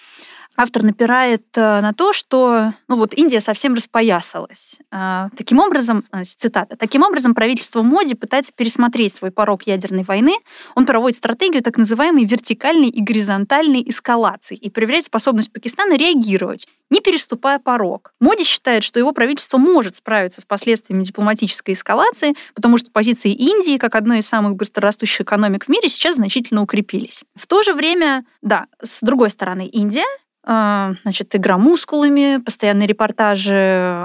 автор 0.57 0.83
напирает 0.83 1.45
э, 1.55 1.81
на 1.81 1.93
то, 1.93 2.13
что 2.13 2.73
ну 2.89 2.97
вот 2.97 3.15
Индия 3.15 3.41
совсем 3.41 3.75
распоясалась. 3.75 4.77
А, 4.91 5.29
таким 5.37 5.61
образом, 5.61 6.05
а, 6.11 6.25
цитата, 6.25 6.77
таким 6.77 7.03
образом 7.03 7.35
правительство 7.35 7.83
Моди 7.83 8.15
пытается 8.15 8.53
пересмотреть 8.55 9.13
свой 9.13 9.31
порог 9.31 9.65
ядерной 9.65 10.05
войны. 10.05 10.35
Он 10.75 10.87
проводит 10.87 11.19
стратегию 11.19 11.63
так 11.63 11.77
называемой 11.77 12.25
вертикальной 12.25 12.89
и 12.89 13.03
горизонтальной 13.03 13.83
эскалации 13.87 14.57
и 14.57 14.71
проверяет 14.71 15.05
способность 15.05 15.53
Пакистана 15.53 15.97
реагировать, 15.97 16.67
не 16.91 17.01
переступая 17.01 17.59
порог. 17.59 18.13
Моди 18.21 18.45
считает, 18.45 18.85
что 18.85 18.99
его 18.99 19.13
правительство 19.13 19.59
может 19.59 19.97
справиться 19.97 20.41
с 20.41 20.45
последствиями 20.45 21.03
дипломатической 21.03 21.75
эскалации, 21.75 22.35
потому 22.55 22.79
что 22.79 22.91
позиции 22.91 23.33
Индии, 23.33 23.79
как 23.79 23.95
одной 23.95 24.21
из 24.21 24.29
самых 24.29 24.57
быстрорастущих 24.57 25.23
экономик 25.23 25.65
в 25.65 25.69
мире, 25.69 25.89
сейчас 25.89 26.17
значительно 26.17 26.63
укрепились. 26.63 27.25
В 27.35 27.47
то 27.47 27.63
же 27.63 27.75
время, 27.75 28.25
да, 28.43 28.67
с 28.83 29.01
другой 29.03 29.31
стороны, 29.31 29.67
Индия 29.67 30.05
значит, 30.47 31.35
игра 31.35 31.59
мускулами, 31.59 32.39
постоянные 32.39 32.87
репортажи 32.87 33.53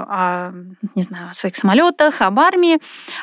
о, 0.08 0.52
не 0.96 1.02
знаю, 1.04 1.28
о 1.30 1.34
своих 1.34 1.54
самолетах, 1.54 2.20
об 2.20 2.40
армии. 2.40 2.78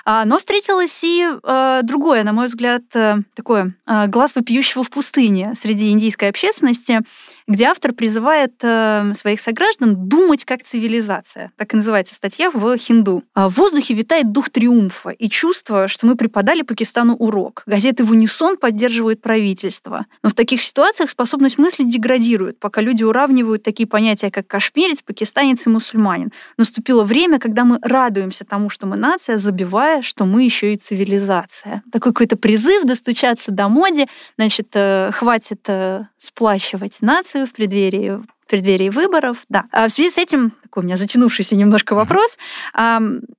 А, 0.05 0.23
но 0.23 0.37
встретилось 0.37 1.03
и 1.03 1.27
а, 1.43 1.81
другое, 1.81 2.23
на 2.23 2.31
мой 2.31 2.47
взгляд, 2.47 2.83
э, 2.93 3.17
такое 3.35 3.73
глаз 4.07 4.35
вопиющего 4.35 4.83
в 4.83 4.89
пустыне 4.89 5.53
среди 5.55 5.91
индийской 5.91 6.29
общественности– 6.29 7.01
где 7.49 7.65
автор 7.65 7.93
призывает 7.93 8.53
э, 8.61 9.11
своих 9.15 9.41
сограждан 9.41 10.07
думать 10.07 10.45
как 10.45 10.63
цивилизация. 10.63 11.51
Так 11.57 11.73
и 11.73 11.77
называется 11.77 12.13
статья 12.13 12.51
в 12.51 12.77
«Хинду». 12.77 13.23
А 13.33 13.49
в 13.49 13.55
воздухе 13.55 13.95
витает 13.95 14.31
дух 14.31 14.51
триумфа 14.51 15.09
и 15.09 15.29
чувство, 15.29 15.87
что 15.87 16.05
мы 16.05 16.15
преподали 16.15 16.61
Пакистану 16.61 17.15
урок. 17.15 17.63
Газеты 17.65 18.03
в 18.03 18.11
унисон 18.11 18.55
поддерживают 18.55 19.21
правительство. 19.21 20.05
Но 20.21 20.29
в 20.29 20.33
таких 20.33 20.61
ситуациях 20.61 21.09
способность 21.09 21.57
мыслить 21.57 21.89
деградирует, 21.89 22.59
пока 22.59 22.81
люди 22.81 23.03
уравнивают 23.03 23.63
такие 23.63 23.87
понятия, 23.87 24.29
как 24.29 24.45
кашмирец, 24.45 25.01
пакистанец 25.01 25.65
и 25.65 25.69
мусульманин. 25.69 26.31
Наступило 26.57 27.03
время, 27.03 27.39
когда 27.39 27.65
мы 27.65 27.79
радуемся 27.81 28.45
тому, 28.45 28.69
что 28.69 28.85
мы 28.85 28.95
нация, 28.95 29.37
забивая, 29.37 30.03
что 30.03 30.25
мы 30.25 30.43
еще 30.43 30.75
и 30.75 30.77
цивилизация. 30.77 31.81
Такой 31.91 32.13
какой-то 32.13 32.37
призыв 32.37 32.83
достучаться 32.83 33.51
до 33.51 33.69
моди, 33.69 34.07
значит, 34.37 34.67
э, 34.73 35.09
хватит 35.13 35.61
э, 35.67 36.03
сплачивать 36.19 36.97
нацию, 37.01 37.38
в 37.45 37.51
преддверии 37.53 38.21
в 38.45 38.49
преддверии 38.49 38.89
выборов. 38.89 39.43
Да. 39.47 39.65
А 39.71 39.87
в 39.87 39.91
связи 39.91 40.09
с 40.09 40.17
этим, 40.17 40.51
такой 40.63 40.81
у 40.81 40.85
меня 40.87 40.97
затянувшийся 40.97 41.55
немножко 41.55 41.93
вопрос, 41.93 42.35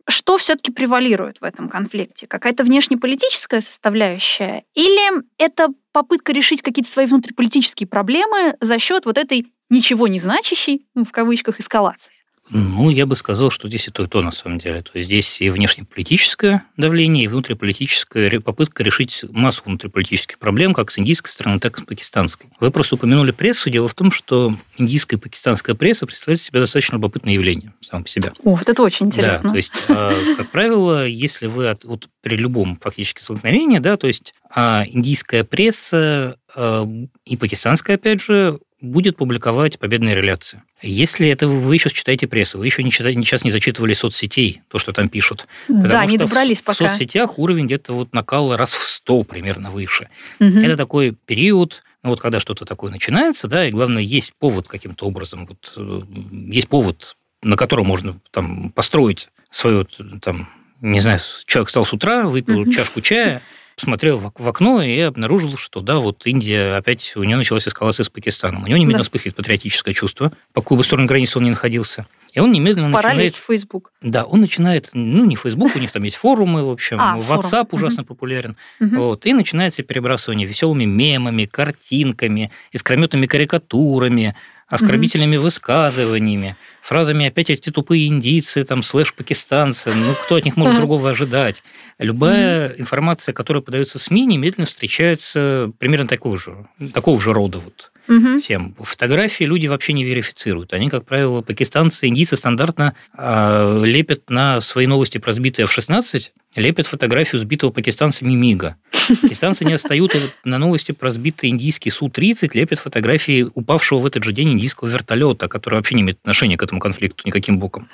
что 0.09 0.39
все-таки 0.39 0.71
превалирует 0.71 1.41
в 1.41 1.45
этом 1.45 1.69
конфликте? 1.69 2.29
Какая-то 2.29 2.63
внешнеполитическая 2.63 3.61
составляющая? 3.61 4.63
Или 4.75 5.25
это 5.37 5.71
попытка 5.91 6.33
решить 6.33 6.63
какие-то 6.63 6.89
свои 6.89 7.07
внутриполитические 7.07 7.89
проблемы 7.89 8.55
за 8.61 8.79
счет 8.79 9.05
вот 9.05 9.19
этой 9.19 9.53
ничего 9.69 10.07
не 10.07 10.21
значащей, 10.21 10.87
ну, 10.95 11.05
в 11.05 11.11
кавычках, 11.11 11.59
эскалации? 11.59 12.13
Ну, 12.51 12.91
я 12.91 13.07
бы 13.07 13.17
сказал, 13.17 13.51
что 13.51 13.69
здесь 13.69 13.89
и 13.89 13.91
то, 13.91 14.05
и 14.05 14.07
то, 14.07 14.23
на 14.23 14.33
самом 14.33 14.59
деле. 14.59 14.83
То 14.83 14.91
есть 14.95 15.07
здесь 15.07 15.41
и 15.41 15.51
внешнеполитическое 15.51 16.65
давление, 16.77 17.25
и 17.25 17.29
внутриполитическая 17.29 18.41
попытка 18.41 18.83
решить 18.83 19.25
массу 19.31 19.63
внутриполитических 19.65 20.39
проблем, 20.39 20.75
как 20.75 20.91
с 20.91 20.99
индийской 20.99 21.31
стороны, 21.31 21.61
так 21.61 21.79
и 21.79 21.83
с 21.83 21.85
пакистанской. 21.85 22.51
Вы 22.59 22.71
просто 22.71 22.97
упомянули 22.97 23.31
прессу. 23.31 23.71
Дело 23.71 23.89
в 23.89 23.95
том, 23.95 24.11
что 24.11 24.55
индийская 24.77 25.17
и 25.17 25.21
пакистанская 25.21 25.77
пресса 25.77 26.07
представляет 26.07 26.41
себе 26.41 26.61
достаточно 26.61 26.97
любопытное 26.97 27.35
явление 27.35 27.73
само 27.81 28.03
по 28.03 28.09
себе. 28.09 28.33
О, 28.43 28.57
вот 28.57 28.69
это 28.69 28.83
очень 28.83 29.07
интересно. 29.07 29.45
Да, 29.45 29.51
то 29.51 29.57
есть, 29.57 29.73
а, 29.89 30.37
как 30.37 30.51
правило, 30.51 31.07
если 31.07 31.47
вы 31.47 31.69
от, 31.69 31.85
вот 31.85 32.09
при 32.21 32.37
любом 32.37 32.79
фактически 32.81 33.23
столкновении, 33.23 33.79
да, 33.79 33.97
то 33.97 34.09
есть 34.09 34.35
а, 34.53 34.85
индийская 34.89 35.45
пресса 35.45 36.37
а, 36.55 36.89
и 37.25 37.37
пакистанская, 37.37 37.97
опять 37.97 38.23
же, 38.23 38.59
будет 38.81 39.17
публиковать 39.17 39.79
победные 39.79 40.15
реляции. 40.15 40.63
Если 40.83 41.29
это 41.29 41.49
вы 41.49 41.75
еще 41.75 41.91
читаете 41.91 42.27
прессу, 42.27 42.59
вы 42.59 42.67
еще 42.67 42.83
не 42.83 42.91
читаете, 42.91 43.21
сейчас 43.23 43.45
не 43.45 43.51
зачитывали 43.51 43.93
соцсетей, 43.93 44.63
то, 44.69 44.79
что 44.79 44.93
там 44.93 45.09
пишут. 45.09 45.47
Да, 45.69 46.05
не 46.07 46.19
добрались 46.19 46.61
в, 46.61 46.65
пока. 46.65 46.75
В 46.75 46.91
соцсетях 46.91 47.39
уровень 47.39 47.67
где-то 47.67 47.93
вот 47.93 48.13
накала 48.15 48.57
раз 48.57 48.73
в 48.73 48.89
сто 48.89 49.23
примерно 49.23 49.71
выше. 49.71 50.09
Угу. 50.41 50.59
Это 50.59 50.77
такой 50.77 51.17
период, 51.27 51.83
ну 52.03 52.11
вот 52.11 52.21
когда 52.21 52.41
что-то 52.41 52.65
такое 52.65 52.91
начинается, 52.91 53.49
да, 53.49 53.67
и 53.67 53.71
главное, 53.71 54.03
есть 54.03 54.33
повод 54.35 54.67
каким-то 54.69 55.07
образом, 55.07 55.47
вот, 55.47 55.73
э, 55.77 56.01
есть 56.49 56.69
повод, 56.69 57.17
на 57.43 57.57
котором 57.57 57.87
можно 57.87 58.19
там 58.31 58.71
построить 58.71 59.29
свою, 59.51 59.85
там, 59.85 60.49
не 60.81 61.01
знаю, 61.01 61.19
человек 61.47 61.69
встал 61.69 61.85
с 61.85 61.93
утра, 61.93 62.25
выпил 62.29 62.61
угу. 62.61 62.73
чашку 62.73 63.01
чая, 63.01 63.43
посмотрел 63.81 64.19
в 64.19 64.49
окно 64.49 64.83
и 64.83 64.99
обнаружил, 65.01 65.57
что 65.57 65.81
да, 65.81 65.97
вот 65.97 66.27
Индия 66.27 66.77
опять, 66.77 67.13
у 67.17 67.25
нее 67.25 67.37
началась 67.37 67.67
эскалация 67.67 68.05
с 68.05 68.09
Пакистаном. 68.09 68.65
У 68.65 68.67
него 68.67 68.77
немедленно 68.77 68.99
да. 68.99 69.05
вспыхивает 69.05 69.37
патриотическое 69.37 69.95
чувство, 69.95 70.33
по 70.53 70.61
какую 70.61 70.79
бы 70.79 70.85
сторону 70.85 71.09
границы 71.09 71.39
он 71.39 71.45
ни 71.45 71.51
находился. 71.51 72.07
И 72.33 72.41
он 72.41 72.53
немедленно 72.53 72.93
Пора 72.93 73.11
начинает... 73.11 73.35
в 73.35 73.45
Facebook. 73.45 73.93
Да, 74.03 74.25
он 74.25 74.41
начинает, 74.41 74.91
ну, 74.93 75.25
не 75.25 75.35
Facebook, 75.35 75.75
у 75.75 75.79
них 75.79 75.91
там 75.91 76.03
есть 76.05 76.17
форумы, 76.17 76.65
в 76.65 76.71
общем, 76.71 76.99
а, 77.01 77.19
WhatsApp 77.19 77.69
форум. 77.69 77.69
ужасно 77.73 78.05
популярен. 78.05 78.57
Вот, 78.79 79.27
и 79.27 79.33
начинается 79.33 79.83
перебрасывание 79.83 80.47
веселыми 80.47 80.85
мемами, 80.85 81.47
картинками, 81.47 82.51
искрометными 82.73 83.27
карикатурами, 83.27 84.37
оскорбительными 84.71 85.37
высказываниями, 85.37 86.57
фразами 86.81 87.27
«опять 87.27 87.51
эти 87.51 87.71
тупые 87.71 88.07
индийцы», 88.07 88.65
там, 88.65 88.83
слэш 88.83 89.13
пакистанцы, 89.13 89.93
ну, 89.93 90.15
кто 90.15 90.37
от 90.37 90.45
них 90.45 90.57
может 90.57 90.77
другого 90.79 91.11
ожидать? 91.11 91.63
Любая 91.99 92.69
информация, 92.79 93.33
которая 93.33 93.63
подается 93.63 93.99
СМИ, 93.99 94.27
немедленно 94.27 94.67
встречается 94.67 95.73
примерно 95.79 96.07
такого 96.09 96.39
же, 96.39 96.67
такого 96.95 97.21
же 97.21 97.33
рода 97.33 97.59
вот 97.59 97.91
всем. 98.41 98.75
Фотографии 98.79 99.45
люди 99.45 99.67
вообще 99.67 99.93
не 99.93 100.05
верифицируют. 100.05 100.73
Они, 100.73 100.89
как 100.89 101.05
правило, 101.05 101.43
пакистанцы, 101.43 102.07
индийцы 102.07 102.37
стандартно 102.37 102.95
э, 103.17 103.83
лепят 103.85 104.31
на 104.31 104.61
свои 104.61 104.87
новости 104.87 105.19
про 105.19 105.33
сбитые 105.33 105.65
F-16, 105.65 106.31
лепят 106.57 106.87
фотографию 106.87 107.41
сбитого 107.41 107.71
пакистанцами 107.71 108.35
МИГа. 108.35 108.77
Пакистанцы 109.23 109.65
не 109.65 109.75
отстают 109.75 110.17
на 110.45 110.59
новости 110.59 110.93
про 110.93 111.11
сбитый 111.11 111.51
индийский 111.51 111.91
Су-30, 111.91 112.51
лепят 112.55 112.79
фотографии 112.79 113.47
упавшего 113.55 114.01
в 114.01 114.07
этот 114.07 114.25
же 114.25 114.33
день 114.33 114.53
индийского 114.53 114.89
вертолета, 114.89 115.49
который 115.49 115.77
вообще 115.77 115.95
не 115.95 116.03
имеет 116.03 116.19
отношения 116.21 116.57
к 116.57 116.63
этому 116.63 116.81
конфликту 116.81 117.23
никаким 117.27 117.59
боком. 117.59 117.89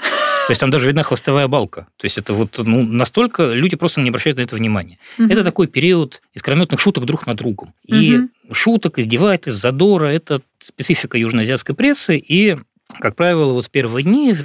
То 0.47 0.53
есть 0.53 0.61
там 0.61 0.71
даже 0.71 0.87
видна 0.87 1.03
хвостовая 1.03 1.49
балка. 1.49 1.89
То 1.97 2.05
есть 2.05 2.19
это 2.19 2.33
вот 2.33 2.59
ну, 2.59 2.85
настолько 2.85 3.53
люди 3.53 3.77
просто 3.77 4.01
не 4.01 4.11
обращают 4.11 4.39
на 4.39 4.43
это 4.43 4.55
внимания. 4.55 4.99
Угу. 5.19 5.29
Это 5.29 5.43
такой 5.43 5.67
период 5.67 6.23
искрометных 6.35 6.79
шуток 6.79 7.05
друг 7.05 7.27
над 7.27 7.37
другом. 7.37 7.75
И 7.85 8.17
угу. 8.17 8.29
Шуток, 8.53 8.99
издевательств, 8.99 9.61
задора– 9.61 10.07
это 10.13 10.41
специфика 10.59 11.19
южноазиатской 11.19 11.75
прессы. 11.75 12.17
И, 12.17 12.57
как 13.01 13.17
правило, 13.17 13.53
вот 13.53 13.67
в 13.67 13.71
первые 13.71 14.05
дни 14.05 14.37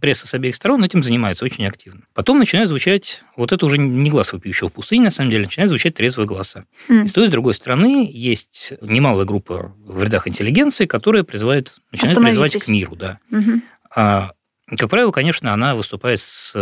пресса 0.00 0.26
с 0.26 0.34
обеих 0.34 0.54
сторон 0.54 0.82
этим 0.84 1.02
занимается 1.02 1.44
очень 1.44 1.66
активно. 1.66 2.02
Потом 2.14 2.38
начинает 2.38 2.68
звучать, 2.68 3.24
вот 3.36 3.52
это 3.52 3.66
уже 3.66 3.78
не 3.78 4.10
глаз 4.10 4.32
вопиющего 4.32 4.68
в 4.68 4.72
пустыне, 4.72 5.04
на 5.04 5.10
самом 5.10 5.30
деле, 5.30 5.44
начинает 5.44 5.68
звучать 5.68 5.94
трезвые 5.94 6.26
голоса. 6.26 6.64
Mm. 6.88 7.04
И 7.04 7.06
с 7.06 7.12
той, 7.12 7.28
с 7.28 7.30
другой 7.30 7.54
стороны, 7.54 8.08
есть 8.10 8.72
немалая 8.80 9.26
группа 9.26 9.74
в 9.84 10.02
рядах 10.02 10.28
интеллигенции, 10.28 10.86
которая 10.86 11.24
призывает, 11.24 11.74
начинает 11.92 12.18
призывать 12.18 12.56
к 12.56 12.68
миру. 12.68 12.96
Да. 12.96 13.18
Mm-hmm. 13.30 13.60
А, 13.94 14.32
как 14.66 14.90
правило, 14.90 15.10
конечно, 15.10 15.52
она 15.52 15.74
выступает 15.74 16.20
с, 16.20 16.52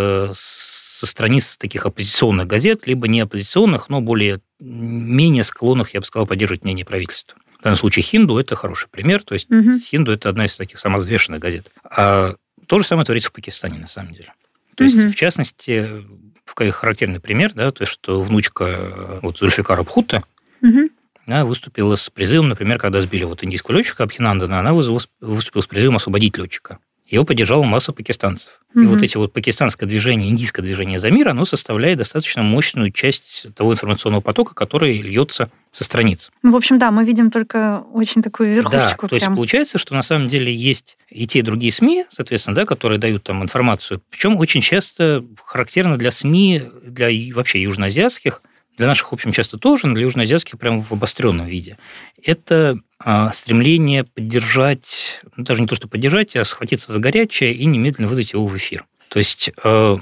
со 1.04 1.10
страниц 1.10 1.56
таких 1.56 1.86
оппозиционных 1.86 2.46
газет, 2.46 2.86
либо 2.86 3.08
не 3.08 3.20
оппозиционных, 3.20 3.88
но 3.88 4.00
более 4.00 4.40
менее 4.60 5.44
склонных, 5.44 5.94
я 5.94 6.00
бы 6.00 6.06
сказал, 6.06 6.26
поддерживать 6.26 6.64
мнение 6.64 6.84
правительства. 6.84 7.38
В 7.58 7.62
данном 7.62 7.76
случае 7.76 8.02
«Хинду»– 8.02 8.38
это 8.38 8.56
хороший 8.56 8.88
пример. 8.88 9.22
То 9.22 9.34
есть 9.34 9.50
угу. 9.50 9.78
«Хинду»– 9.78 10.12
это 10.12 10.28
одна 10.28 10.46
из 10.46 10.56
таких 10.56 10.78
самых 10.78 11.02
взвешенных 11.02 11.40
газет. 11.40 11.70
А 11.84 12.34
то 12.66 12.78
же 12.78 12.84
самое 12.84 13.04
творится 13.04 13.30
в 13.30 13.32
Пакистане, 13.32 13.78
на 13.78 13.88
самом 13.88 14.12
деле. 14.12 14.32
То 14.76 14.84
есть, 14.84 14.96
угу. 14.96 15.08
в 15.08 15.14
частности, 15.14 16.04
характерный 16.46 17.20
пример, 17.20 17.52
да, 17.54 17.70
то 17.70 17.82
есть, 17.82 17.92
что 17.92 18.20
внучка 18.20 19.20
вот, 19.22 19.38
Зульфикара 19.38 19.82
Бхутта 19.82 20.24
угу. 20.62 20.90
да, 21.26 21.44
выступила 21.44 21.94
с 21.94 22.10
призывом, 22.10 22.48
например, 22.48 22.78
когда 22.78 23.00
сбили 23.00 23.24
вот 23.24 23.44
индийского 23.44 23.76
летчика 23.76 24.04
Абхинандана, 24.04 24.60
она 24.60 24.72
выступила 24.72 25.60
с 25.60 25.66
призывом 25.66 25.96
освободить 25.96 26.36
летчика. 26.38 26.78
Его 27.06 27.24
поддержала 27.24 27.62
масса 27.64 27.92
пакистанцев. 27.92 28.60
Mm-hmm. 28.74 28.82
И 28.82 28.86
вот 28.86 29.02
эти 29.02 29.16
вот 29.18 29.32
пакистанское 29.32 29.88
движение, 29.88 30.30
индийское 30.30 30.64
движение 30.64 30.98
за 30.98 31.10
мир, 31.10 31.28
оно 31.28 31.44
составляет 31.44 31.98
достаточно 31.98 32.42
мощную 32.42 32.90
часть 32.90 33.46
того 33.54 33.72
информационного 33.72 34.22
потока, 34.22 34.54
который 34.54 35.00
льется 35.02 35.50
со 35.70 35.84
страниц. 35.84 36.32
Ну, 36.42 36.52
в 36.52 36.56
общем, 36.56 36.78
да, 36.78 36.90
мы 36.90 37.04
видим 37.04 37.30
только 37.30 37.84
очень 37.92 38.22
такую 38.22 38.54
верхушечку. 38.54 39.06
Да, 39.06 39.08
то 39.08 39.14
есть 39.16 39.26
получается, 39.26 39.76
что 39.76 39.94
на 39.94 40.02
самом 40.02 40.28
деле 40.28 40.54
есть 40.54 40.96
и 41.10 41.26
те, 41.26 41.40
и 41.40 41.42
другие 41.42 41.72
СМИ, 41.72 42.06
соответственно, 42.10 42.56
да, 42.56 42.64
которые 42.64 42.98
дают 42.98 43.22
там 43.22 43.42
информацию. 43.42 44.00
Причем 44.10 44.36
очень 44.36 44.62
часто 44.62 45.24
характерно 45.44 45.98
для 45.98 46.10
СМИ, 46.10 46.62
для 46.86 47.08
вообще 47.34 47.60
южноазиатских, 47.62 48.40
для 48.76 48.86
наших, 48.86 49.10
в 49.10 49.12
общем, 49.12 49.32
часто 49.32 49.58
тоже, 49.58 49.86
но 49.86 49.94
для 49.94 50.02
южноазиатских 50.02 50.58
прямо 50.58 50.82
в 50.82 50.92
обостренном 50.92 51.46
виде. 51.46 51.78
Это 52.22 52.78
а, 52.98 53.32
стремление 53.32 54.04
поддержать, 54.04 55.22
ну, 55.36 55.44
даже 55.44 55.60
не 55.60 55.66
то, 55.66 55.74
что 55.74 55.88
поддержать, 55.88 56.34
а 56.36 56.44
схватиться 56.44 56.92
за 56.92 56.98
горячее 56.98 57.54
и 57.54 57.64
немедленно 57.66 58.08
выдать 58.08 58.32
его 58.32 58.46
в 58.46 58.56
эфир. 58.56 58.84
То 59.08 59.18
есть 59.18 59.50
э, 59.62 59.96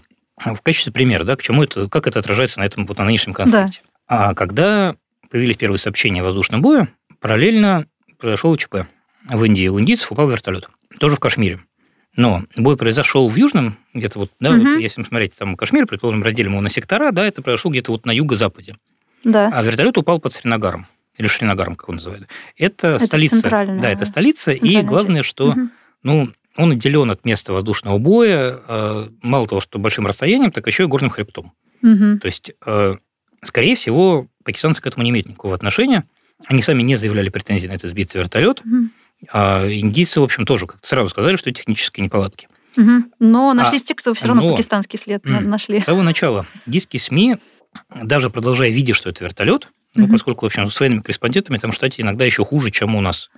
в 0.44 0.60
качестве 0.62 0.92
примера, 0.92 1.24
да, 1.24 1.36
к 1.36 1.42
чему 1.42 1.64
это, 1.64 1.88
как 1.88 2.06
это 2.06 2.18
отражается 2.18 2.60
на 2.60 2.64
этом 2.64 2.86
вот 2.86 2.98
на 2.98 3.04
нынешнем 3.04 3.34
конфликте. 3.34 3.82
Да. 3.84 3.90
А 4.06 4.34
когда 4.34 4.96
появились 5.30 5.56
первые 5.56 5.78
сообщения 5.78 6.20
о 6.20 6.24
воздушном 6.24 6.62
бою, 6.62 6.88
параллельно 7.20 7.86
произошел 8.18 8.56
ЧП. 8.56 8.86
В 9.28 9.44
Индии 9.44 9.68
у 9.68 9.80
индийцев 9.80 10.10
упал 10.12 10.28
вертолет. 10.28 10.68
Тоже 10.98 11.16
в 11.16 11.20
Кашмире. 11.20 11.60
Но 12.16 12.42
бой 12.56 12.76
произошел 12.76 13.28
в 13.28 13.36
Южном, 13.36 13.76
где-то 13.94 14.18
вот, 14.18 14.30
да, 14.38 14.50
угу. 14.50 14.60
вот, 14.60 14.80
если 14.80 15.02
смотреть 15.02 15.34
там 15.36 15.56
Кашмир, 15.56 15.86
предположим, 15.86 16.22
разделим 16.22 16.52
его 16.52 16.60
на 16.60 16.68
сектора, 16.68 17.10
да, 17.10 17.26
это 17.26 17.40
произошло 17.40 17.70
где-то 17.70 17.92
вот 17.92 18.04
на 18.04 18.10
юго-западе. 18.10 18.76
Да. 19.24 19.50
А 19.52 19.62
вертолет 19.62 19.96
упал 19.96 20.20
под 20.20 20.34
Сринагаром 20.34 20.86
или 21.16 21.26
Шринагаром, 21.26 21.76
как 21.76 21.88
он 21.88 21.96
называют. 21.96 22.28
Это, 22.56 22.88
это 22.96 23.06
столица. 23.06 23.48
Да, 23.50 23.90
это 23.90 24.04
столица. 24.04 24.52
И 24.52 24.82
главное, 24.82 25.22
часть. 25.22 25.28
что 25.28 25.50
угу. 25.50 25.68
ну, 26.02 26.28
он 26.56 26.72
отделен 26.72 27.10
от 27.10 27.24
места 27.24 27.52
воздушного 27.52 27.98
боя 27.98 28.58
э, 28.66 29.08
мало 29.22 29.46
того, 29.46 29.60
что 29.60 29.78
большим 29.78 30.06
расстоянием, 30.06 30.52
так 30.52 30.66
еще 30.66 30.84
и 30.84 30.86
горным 30.86 31.10
хребтом. 31.10 31.52
Угу. 31.82 32.18
То 32.18 32.26
есть, 32.26 32.52
э, 32.66 32.96
скорее 33.42 33.74
всего, 33.74 34.26
пакистанцы 34.44 34.82
к 34.82 34.86
этому 34.86 35.04
не 35.04 35.10
имеют 35.10 35.28
никакого 35.28 35.54
отношения. 35.54 36.04
Они 36.46 36.60
сами 36.60 36.82
не 36.82 36.96
заявляли 36.96 37.28
претензий 37.28 37.68
на 37.68 37.72
этот 37.72 37.90
сбитый 37.90 38.20
вертолет. 38.20 38.60
Угу. 38.60 38.88
А 39.30 39.66
индийцы, 39.68 40.20
в 40.20 40.24
общем, 40.24 40.44
тоже 40.44 40.66
сразу 40.82 41.10
сказали, 41.10 41.36
что 41.36 41.52
технические 41.52 42.04
неполадки. 42.04 42.48
Угу. 42.76 43.04
Но 43.18 43.52
нашлись 43.52 43.82
а, 43.82 43.86
те, 43.86 43.94
кто 43.94 44.14
все 44.14 44.28
равно 44.28 44.50
пакистанский 44.50 44.98
след 44.98 45.24
нашли. 45.24 45.80
С 45.80 45.84
самого 45.84 46.02
начала 46.02 46.46
индийские 46.66 47.00
СМИ, 47.00 47.36
даже 48.02 48.30
продолжая 48.30 48.70
видеть, 48.70 48.96
что 48.96 49.10
это 49.10 49.24
вертолет, 49.24 49.68
ну, 49.94 50.08
поскольку, 50.08 50.44
в 50.44 50.46
общем, 50.46 50.66
с 50.66 50.80
военными 50.80 51.02
корреспондентами 51.02 51.58
там 51.58 51.72
в 51.72 51.74
штате 51.74 52.02
иногда 52.02 52.24
еще 52.24 52.44
хуже, 52.44 52.70
чем 52.70 52.94
у 52.94 53.00
нас. 53.00 53.30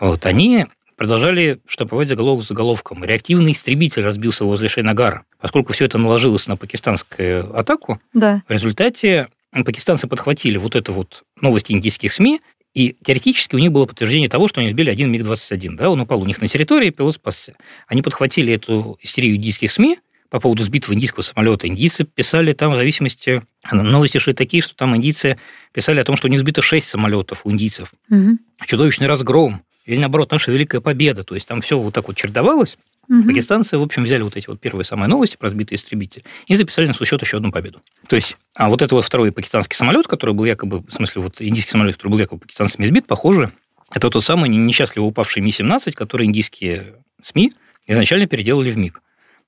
Вот, 0.00 0.26
они 0.26 0.66
продолжали 0.96 1.60
штамповать 1.66 2.08
заголовок 2.08 2.44
с 2.44 2.48
заголовком 2.48 3.04
«Реактивный 3.04 3.52
истребитель 3.52 4.02
разбился 4.02 4.44
возле 4.44 4.68
Шейнагара». 4.68 5.24
Поскольку 5.40 5.72
все 5.72 5.86
это 5.86 5.96
наложилось 5.96 6.46
на 6.48 6.56
пакистанскую 6.56 7.56
атаку, 7.56 8.00
да. 8.12 8.42
в 8.48 8.52
результате 8.52 9.28
пакистанцы 9.52 10.08
подхватили 10.08 10.58
вот 10.58 10.76
эту 10.76 10.92
вот 10.92 11.22
новости 11.40 11.72
индийских 11.72 12.12
СМИ, 12.12 12.40
и 12.74 12.96
теоретически 13.02 13.54
у 13.54 13.58
них 13.58 13.72
было 13.72 13.86
подтверждение 13.86 14.28
того, 14.28 14.48
что 14.48 14.60
они 14.60 14.70
сбили 14.70 14.90
один 14.90 15.10
МиГ-21. 15.10 15.76
Да, 15.76 15.90
он 15.90 16.00
упал 16.00 16.20
у 16.20 16.26
них 16.26 16.40
на 16.40 16.48
территории, 16.48 16.90
пилот 16.90 17.14
спасся. 17.14 17.54
Они 17.86 18.02
подхватили 18.02 18.52
эту 18.52 18.98
истерию 19.00 19.36
индийских 19.36 19.72
СМИ, 19.72 19.98
по 20.30 20.40
поводу 20.40 20.62
сбитого 20.62 20.94
индийского 20.94 21.22
самолета. 21.22 21.66
Индийцы 21.68 22.04
писали 22.04 22.52
там 22.52 22.72
в 22.72 22.76
зависимости... 22.76 23.42
Новости 23.72 24.18
шли 24.18 24.34
такие, 24.34 24.62
что 24.62 24.74
там 24.74 24.96
индийцы 24.96 25.38
писали 25.72 26.00
о 26.00 26.04
том, 26.04 26.16
что 26.16 26.28
у 26.28 26.30
них 26.30 26.40
сбито 26.40 26.62
6 26.62 26.86
самолетов 26.86 27.40
у 27.44 27.50
индийцев. 27.50 27.92
Угу. 28.10 28.38
Чудовищный 28.66 29.06
разгром. 29.06 29.62
Или, 29.86 29.98
наоборот, 29.98 30.30
наша 30.30 30.52
великая 30.52 30.80
победа. 30.80 31.24
То 31.24 31.34
есть 31.34 31.46
там 31.46 31.62
все 31.62 31.78
вот 31.78 31.94
так 31.94 32.08
вот 32.08 32.16
чередовалось. 32.16 32.76
Угу. 33.08 33.22
Пакистанцы, 33.24 33.78
в 33.78 33.82
общем, 33.82 34.04
взяли 34.04 34.22
вот 34.22 34.36
эти 34.36 34.48
вот 34.48 34.60
первые 34.60 34.84
самые 34.84 35.08
новости 35.08 35.36
про 35.36 35.48
сбитые 35.48 35.76
истребители 35.76 36.24
и 36.46 36.54
записали 36.56 36.86
на 36.86 36.94
свой 36.94 37.06
счет 37.06 37.22
еще 37.22 37.38
одну 37.38 37.50
победу. 37.50 37.80
То 38.06 38.16
есть, 38.16 38.36
а 38.54 38.68
вот 38.68 38.82
это 38.82 38.94
вот 38.94 39.04
второй 39.04 39.32
пакистанский 39.32 39.76
самолет, 39.76 40.06
который 40.06 40.34
был 40.34 40.44
якобы, 40.44 40.80
в 40.80 40.92
смысле, 40.92 41.22
вот 41.22 41.40
индийский 41.40 41.70
самолет, 41.70 41.96
который 41.96 42.10
был 42.10 42.18
якобы 42.18 42.40
пакистанцами 42.40 42.86
сбит, 42.86 43.06
похоже, 43.06 43.50
это 43.90 44.10
тот 44.10 44.24
самый 44.24 44.50
несчастливо 44.50 45.06
упавший 45.06 45.42
Ми-17, 45.42 45.92
который 45.92 46.26
индийские 46.26 46.96
СМИ 47.22 47.54
изначально 47.86 48.26
переделали 48.26 48.70
в 48.70 48.76
МиГ. 48.76 49.00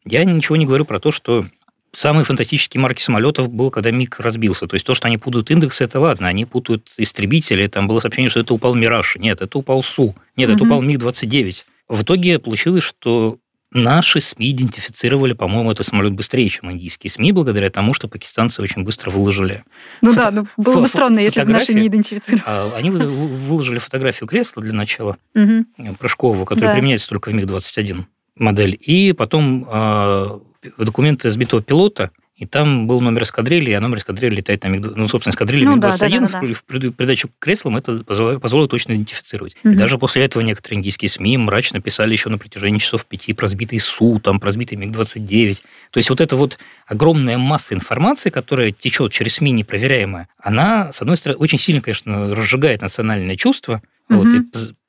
Я 0.06 0.24
ничего 0.24 0.56
не 0.56 0.64
говорю 0.64 0.86
про 0.86 0.98
то, 0.98 1.10
что 1.10 1.44
самые 1.92 2.24
фантастические 2.24 2.80
марки 2.80 3.02
самолетов 3.02 3.50
было, 3.50 3.70
когда 3.70 3.90
МиГ 3.90 4.20
разбился. 4.20 4.66
То 4.66 4.74
есть 4.74 4.86
то, 4.86 4.94
что 4.94 5.08
они 5.08 5.18
путают 5.18 5.50
индексы, 5.50 5.84
это 5.84 6.00
ладно. 6.00 6.28
Они 6.28 6.44
путают 6.44 6.94
истребители. 6.96 7.66
Там 7.66 7.86
было 7.86 8.00
сообщение, 8.00 8.30
что 8.30 8.40
это 8.40 8.54
упал 8.54 8.74
Мираж. 8.74 9.16
Нет, 9.16 9.42
это 9.42 9.58
упал 9.58 9.82
Су. 9.82 10.14
Нет, 10.36 10.48
угу. 10.48 10.56
это 10.56 10.64
упал 10.64 10.82
МиГ-29. 10.82 11.64
В 11.88 12.02
итоге 12.02 12.38
получилось, 12.38 12.84
что 12.84 13.38
наши 13.72 14.20
СМИ 14.20 14.52
идентифицировали, 14.52 15.32
по-моему, 15.32 15.70
этот 15.70 15.86
самолет 15.86 16.12
быстрее, 16.12 16.48
чем 16.48 16.72
индийские 16.72 17.10
СМИ, 17.10 17.32
благодаря 17.32 17.70
тому, 17.70 17.94
что 17.94 18.08
пакистанцы 18.08 18.62
очень 18.62 18.82
быстро 18.82 19.10
выложили. 19.10 19.64
Ну 20.00 20.12
фото... 20.12 20.30
да, 20.30 20.30
ну, 20.30 20.46
было 20.56 20.80
бы 20.80 20.88
странно, 20.88 21.20
если 21.20 21.42
бы 21.42 21.52
наши 21.52 21.74
не 21.74 21.86
идентифицировали. 21.86 22.42
А, 22.46 22.72
они 22.76 22.90
выложили 22.90 23.78
фотографию 23.78 24.28
кресла 24.28 24.62
для 24.62 24.72
начала, 24.72 25.16
угу. 25.34 25.94
прыжкового, 25.98 26.44
который 26.44 26.66
да. 26.66 26.74
применяется 26.74 27.08
только 27.08 27.30
в 27.30 27.34
МиГ-21 27.34 28.04
модель, 28.36 28.76
и 28.80 29.12
потом 29.12 29.66
а, 29.68 30.40
документы 30.78 31.30
сбитого 31.30 31.62
пилота, 31.62 32.10
и 32.40 32.46
там 32.46 32.86
был 32.86 33.02
номер 33.02 33.24
эскадрильи, 33.24 33.72
а 33.72 33.82
номер 33.82 33.98
эскадрильи 33.98 34.36
летает 34.36 34.64
на 34.64 34.68
МиГ... 34.68 34.96
Ну, 34.96 35.08
собственно, 35.08 35.30
эскадрилья 35.30 35.66
ну, 35.66 35.76
МиГ-21 35.76 35.98
да, 35.98 35.98
да, 35.98 36.40
да, 36.40 36.40
да. 36.40 36.54
в 36.54 36.92
придачу 36.94 37.28
к 37.28 37.32
креслам 37.38 37.76
это 37.76 38.02
позволило, 38.02 38.38
позволило 38.38 38.66
точно 38.66 38.92
идентифицировать. 38.92 39.56
Угу. 39.62 39.74
И 39.74 39.76
даже 39.76 39.98
после 39.98 40.24
этого 40.24 40.42
некоторые 40.42 40.78
индийские 40.78 41.10
СМИ 41.10 41.36
мрачно 41.36 41.82
писали 41.82 42.12
еще 42.12 42.30
на 42.30 42.38
протяжении 42.38 42.78
часов 42.78 43.04
пяти 43.04 43.34
про 43.34 43.46
сбитый 43.46 43.78
Су, 43.78 44.20
там, 44.20 44.40
про 44.40 44.52
сбитый 44.52 44.78
МиГ-29. 44.78 45.62
То 45.90 45.98
есть 45.98 46.08
вот 46.08 46.22
эта 46.22 46.34
вот 46.34 46.58
огромная 46.86 47.36
масса 47.36 47.74
информации, 47.74 48.30
которая 48.30 48.70
течет 48.70 49.12
через 49.12 49.34
СМИ 49.34 49.52
непроверяемая, 49.52 50.26
она, 50.38 50.92
с 50.92 51.02
одной 51.02 51.18
стороны, 51.18 51.38
очень 51.38 51.58
сильно, 51.58 51.82
конечно, 51.82 52.34
разжигает 52.34 52.80
национальное 52.80 53.36
чувство, 53.36 53.82
угу. 54.08 54.22
вот, 54.22 54.28
и 54.28 54.40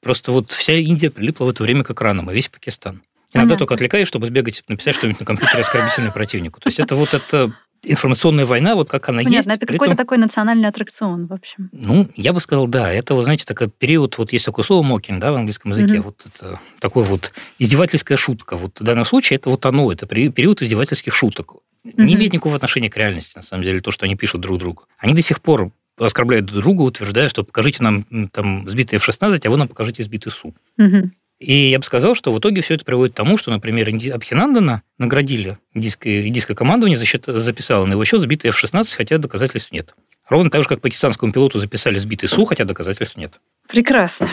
просто 0.01 0.31
вот 0.31 0.51
вся 0.51 0.75
Индия 0.75 1.09
прилипла 1.09 1.43
в 1.43 1.49
это 1.49 1.63
время 1.63 1.83
к 1.83 1.91
экранам, 1.91 2.29
а 2.29 2.33
весь 2.33 2.47
Пакистан. 2.47 3.01
Иногда 3.33 3.55
только 3.55 3.73
отвлекаешь, 3.73 4.07
чтобы 4.07 4.27
сбегать, 4.27 4.63
написать 4.67 4.95
что-нибудь 4.95 5.19
на 5.19 5.25
компьютере 5.25 5.61
оскорбительное 5.61 6.11
противнику. 6.11 6.59
То 6.59 6.67
есть 6.67 6.79
это 6.79 6.95
вот 6.95 7.13
это 7.13 7.53
информационная 7.83 8.45
война, 8.45 8.75
вот 8.75 8.89
как 8.89 9.09
она 9.09 9.23
Понятно, 9.23 9.51
есть. 9.51 9.63
это 9.63 9.65
какой-то 9.65 9.95
такой 9.95 10.17
национальный 10.17 10.67
аттракцион, 10.67 11.25
в 11.25 11.33
общем. 11.33 11.69
Ну, 11.71 12.09
я 12.15 12.33
бы 12.33 12.39
сказал, 12.39 12.67
да. 12.67 12.91
Это, 12.91 13.15
вы 13.15 13.23
знаете, 13.23 13.45
такой 13.45 13.69
период, 13.69 14.17
вот 14.17 14.31
есть 14.33 14.45
такое 14.45 14.63
слово 14.63 14.83
мокин, 14.83 15.19
да, 15.19 15.31
в 15.31 15.35
английском 15.35 15.71
языке, 15.71 15.95
mm-hmm. 15.95 16.01
вот 16.01 16.25
это 16.25 16.59
такое 16.79 17.05
вот 17.05 17.33
издевательская 17.57 18.17
шутка. 18.17 18.55
Вот 18.55 18.79
в 18.79 18.83
данном 18.83 19.05
случае 19.05 19.37
это 19.37 19.49
вот 19.49 19.65
оно, 19.65 19.91
это 19.91 20.05
период 20.05 20.61
издевательских 20.61 21.15
шуток. 21.15 21.55
Mm-hmm. 21.85 22.03
Не 22.03 22.13
имеет 22.13 22.33
никакого 22.33 22.55
отношения 22.55 22.89
к 22.89 22.97
реальности, 22.97 23.35
на 23.35 23.41
самом 23.41 23.63
деле, 23.63 23.81
то, 23.81 23.89
что 23.89 24.05
они 24.05 24.15
пишут 24.15 24.41
друг 24.41 24.59
другу. 24.59 24.83
Они 24.99 25.13
до 25.13 25.21
сих 25.21 25.41
пор 25.41 25.71
оскорбляют 25.97 26.45
друг 26.45 26.61
друга, 26.61 26.81
утверждая, 26.81 27.29
что 27.29 27.43
покажите 27.43 27.83
нам 27.83 28.05
там 28.31 28.67
сбитый 28.67 28.97
F-16, 28.97 29.41
а 29.43 29.49
вы 29.49 29.57
нам 29.57 29.67
покажите 29.67 30.03
сбитый 30.03 30.31
Су. 30.31 30.53
Угу. 30.77 31.11
И 31.41 31.71
я 31.71 31.79
бы 31.79 31.83
сказал, 31.83 32.13
что 32.13 32.31
в 32.31 32.37
итоге 32.37 32.61
все 32.61 32.75
это 32.75 32.85
приводит 32.85 33.15
к 33.15 33.17
тому, 33.17 33.35
что, 33.35 33.49
например, 33.49 33.89
Абхинандана 34.13 34.83
наградили 34.99 35.57
индийское, 35.73 36.27
индийское 36.27 36.55
командование, 36.55 36.95
за 36.95 37.05
счет, 37.05 37.23
записало 37.25 37.85
на 37.85 37.93
его 37.93 38.05
счет 38.05 38.21
сбитый 38.21 38.51
F-16, 38.51 38.95
хотя 38.95 39.17
доказательств 39.17 39.71
нет. 39.71 39.95
Ровно 40.29 40.51
так 40.51 40.61
же, 40.61 40.67
как 40.67 40.81
пакистанскому 40.81 41.33
пилоту 41.33 41.57
записали 41.57 41.97
сбитый 41.97 42.29
Су, 42.29 42.45
хотя 42.45 42.63
доказательств 42.63 43.17
нет. 43.17 43.41
Прекрасно. 43.67 44.29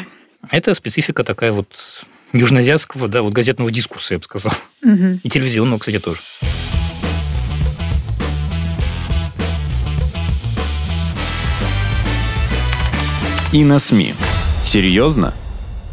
Это 0.51 0.75
специфика 0.75 1.25
такая 1.25 1.53
вот 1.53 2.05
южноазиатского, 2.35 3.09
да, 3.09 3.23
вот 3.23 3.33
газетного 3.33 3.71
дискурса, 3.71 4.13
я 4.13 4.19
бы 4.19 4.25
сказал. 4.25 4.53
Угу. 4.83 5.21
И 5.23 5.31
телевизионного, 5.31 5.79
кстати, 5.79 5.99
тоже. 5.99 6.21
И 13.55 13.65
на 13.65 13.79
СМИ. 13.79 14.13
Серьезно? 14.63 15.33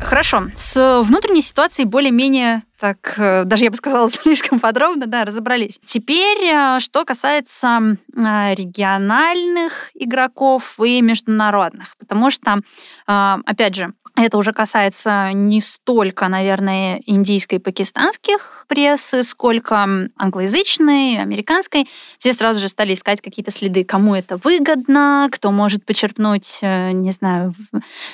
Хорошо. 0.06 0.44
С 0.56 1.02
внутренней 1.02 1.42
ситуацией 1.42 1.88
более-менее 1.88 2.62
так, 2.80 3.14
э, 3.18 3.46
даже 3.46 3.64
я 3.64 3.72
бы 3.72 3.78
сказала, 3.78 4.10
слишком 4.12 4.60
подробно, 4.60 5.08
да, 5.08 5.26
разобрались. 5.26 5.80
Теперь, 5.84 6.44
э, 6.44 6.80
что 6.80 7.06
касается 7.06 7.98
э, 8.16 8.54
региональных 8.54 9.92
игроков 9.96 10.80
и 10.80 11.02
международных, 11.02 11.96
потому 11.98 12.30
что, 12.30 12.60
опять 13.06 13.76
же, 13.76 13.94
это 14.16 14.38
уже 14.38 14.54
касается 14.54 15.32
не 15.34 15.60
столько, 15.60 16.30
наверное, 16.30 17.02
индийской 17.06 17.58
и 17.58 17.62
пакистанских 17.62 18.66
прессы, 18.70 19.24
сколько 19.24 19.86
англоязычной, 20.18 21.18
американской. 21.18 21.88
Все 22.20 22.34
сразу 22.34 22.62
же 22.62 22.70
стали 22.70 22.94
искать 22.94 23.22
какие-то 23.22 23.52
следы, 23.52 23.84
кому 23.84 24.16
это 24.16 24.38
выгодно, 24.38 25.28
кто 25.32 25.52
может 25.52 25.86
почерпнуть, 25.86 26.60
не 26.62 27.12
знаю, 27.12 27.56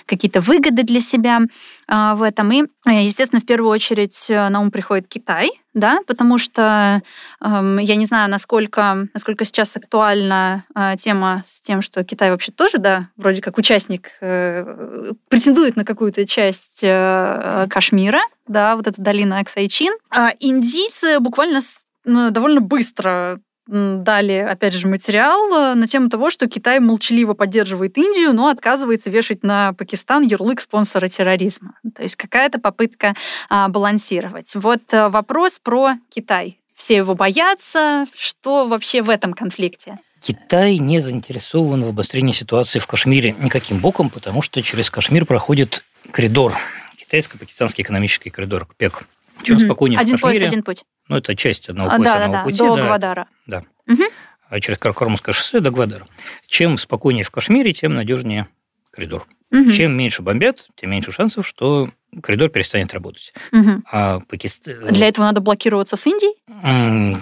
какие-то 0.08 0.42
выгоды 0.42 0.84
для 0.84 1.02
себя 1.02 1.42
в 1.92 2.24
этом. 2.24 2.52
И, 2.52 2.64
естественно, 2.86 3.42
в 3.42 3.46
первую 3.46 3.70
очередь 3.70 4.28
на 4.30 4.62
ум 4.62 4.72
приходит 4.72 5.08
Китай, 5.10 5.52
да, 5.74 6.00
потому 6.08 6.38
что 6.38 7.01
э, 7.42 7.77
я 7.82 7.96
не 7.96 8.06
знаю, 8.06 8.30
насколько, 8.30 9.08
насколько 9.14 9.46
сейчас 9.46 9.75
актуальна 9.77 10.66
э, 10.75 10.96
тема 10.98 11.44
с 11.46 11.62
тем, 11.62 11.82
что 11.82 12.04
Китай 12.04 12.32
вообще 12.32 12.51
тоже, 12.51 12.77
да, 12.77 13.10
вроде 13.16 13.42
как 13.42 13.58
участник, 13.58 14.10
э, 14.22 15.14
претендует 15.30 15.75
на 15.75 15.86
какую-то 15.86 16.25
часть 16.25 16.80
э, 16.82 17.68
Кашмира, 17.70 18.22
да, 18.48 18.75
вот 18.75 18.88
эта 18.88 19.01
долина 19.01 19.40
Аксайчин. 19.40 19.94
А 20.10 20.32
индийцы 20.40 21.20
буквально 21.20 21.62
ну, 22.04 22.32
довольно 22.32 22.62
быстро 22.62 23.40
дали, 23.72 24.34
опять 24.34 24.74
же, 24.74 24.88
материал 24.88 25.48
э, 25.53 25.75
на 25.75 25.88
тему 25.88 26.10
того, 26.10 26.29
что 26.29 26.48
Китай 26.48 26.79
молчаливо 26.79 27.34
поддерживает 27.34 27.98
Индию, 27.98 28.34
но 28.34 28.50
отказывается 28.50 29.10
вешать 29.10 29.44
на 29.44 29.74
Пакистан 29.74 30.24
ярлык 30.24 30.60
спонсора 30.60 31.07
терроризма. 31.07 31.75
То 31.96 32.03
есть 32.03 32.18
какая-то 32.18 32.60
попытка 32.60 33.16
а, 33.50 33.70
балансировать. 33.70 34.53
Вот 34.55 34.81
э, 34.92 35.07
вопрос 35.07 35.60
про 35.60 35.94
Китай. 36.10 36.60
Все 36.75 36.98
его 36.98 37.16
боятся. 37.16 38.05
Что 38.14 38.68
вообще 38.68 39.01
в 39.01 39.10
этом 39.10 39.34
конфликте? 39.34 39.98
Китай 40.20 40.77
не 40.77 41.00
заинтересован 41.00 41.84
в 41.86 41.88
обострении 41.88 42.34
ситуации 42.34 42.79
в 42.79 42.88
Кашмире 42.88 43.36
никаким 43.40 43.79
боком, 43.79 44.10
потому 44.10 44.42
что 44.42 44.62
через 44.62 44.90
Кашмир 44.90 45.25
проходит 45.25 45.86
коридор, 46.12 46.53
китайско-пакистанский 46.98 47.84
экономический 47.84 48.29
коридор, 48.29 48.66
КПЕК. 48.66 49.07
Чем 49.44 49.58
угу. 49.58 49.66
спокойнее 49.66 50.00
один 50.00 50.18
в 50.18 50.22
Кашмире... 50.22 50.40
пояс, 50.40 50.54
один 50.54 50.64
путь. 50.64 50.84
Ну, 51.08 51.18
это 51.18 51.36
часть 51.36 51.70
одного 51.70 51.90
а, 51.90 51.98
пояса, 51.98 52.14
да, 52.14 52.25
одного 52.25 52.34
да, 52.34 52.44
пути. 52.44 52.58
До 52.58 52.75
да, 52.75 52.86
Гвадара. 52.86 53.27
Да. 53.48 53.64
Угу. 53.88 54.04
А 54.50 54.60
через 54.60 54.77
Каракормское 54.77 55.34
шоссе 55.34 55.60
до 55.60 55.72
Гвадара. 55.72 56.08
Чем 56.48 56.77
спокойнее 56.77 57.24
в 57.24 57.32
Кашмире, 57.32 57.74
тем 57.74 57.94
надежнее 57.94 58.48
коридор. 58.92 59.27
Угу. 59.51 59.72
Чем 59.72 59.98
меньше 59.98 60.22
бомбят, 60.22 60.68
тем 60.75 60.92
меньше 60.92 61.12
шансов, 61.12 61.48
что 61.48 61.90
коридор 62.22 62.50
перестанет 62.50 62.94
работать. 62.94 63.34
Угу. 63.51 63.84
А 63.92 64.20
Пакист... 64.22 64.66
Для 64.66 65.08
этого 65.08 65.25
надо 65.25 65.42
блокироваться 65.42 65.96
с 65.96 66.06
Индией? 66.06 66.36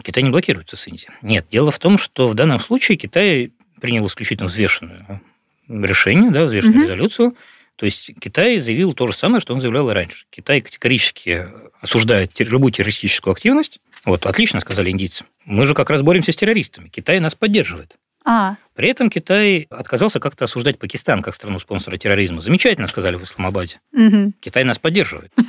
Китай 0.04 0.24
не 0.24 0.30
блокируется 0.30 0.78
с 0.78 0.88
Индией. 0.88 1.10
Нет, 1.22 1.48
дело 1.50 1.72
в 1.72 1.80
том, 1.80 1.98
что 1.98 2.28
в 2.28 2.36
данном 2.36 2.60
случае 2.60 2.98
Китай 2.98 3.52
принял 3.82 4.06
исключительно 4.08 4.48
взвешенное 4.48 5.22
решение, 5.68 6.32
да, 6.32 6.46
взвешенную 6.46 6.80
угу. 6.80 6.86
резолюцию, 6.86 7.36
то 7.80 7.86
есть 7.86 8.12
Китай 8.20 8.60
заявил 8.60 8.92
то 8.92 9.08
же 9.08 9.14
самое, 9.16 9.40
что 9.40 9.54
он 9.54 9.62
заявлял 9.62 9.90
и 9.90 9.94
раньше. 9.94 10.26
Китай 10.32 10.60
категорически 10.60 11.48
осуждает 11.80 12.38
любую 12.42 12.74
террористическую 12.74 13.32
активность. 13.32 13.80
Вот, 14.04 14.26
отлично, 14.26 14.60
сказали 14.60 14.90
индийцы. 14.90 15.24
Мы 15.46 15.66
же 15.66 15.74
как 15.74 15.90
раз 15.90 16.02
боремся 16.02 16.34
с 16.34 16.36
террористами. 16.36 16.90
Китай 16.90 17.22
нас 17.22 17.36
поддерживает. 17.36 17.96
А. 18.26 18.58
При 18.76 18.90
этом 18.90 19.10
Китай 19.10 19.68
отказался 19.70 20.20
как-то 20.20 20.46
осуждать 20.46 20.80
Пакистан 20.80 21.22
как 21.22 21.36
страну-спонсора 21.36 21.98
терроризма. 21.98 22.42
Замечательно, 22.42 22.88
сказали 22.88 23.16
в 23.16 23.24
Исламабаде. 23.24 23.82
Угу. 23.94 24.34
Китай 24.40 24.64
нас 24.64 24.80
поддерживает. 24.80 25.32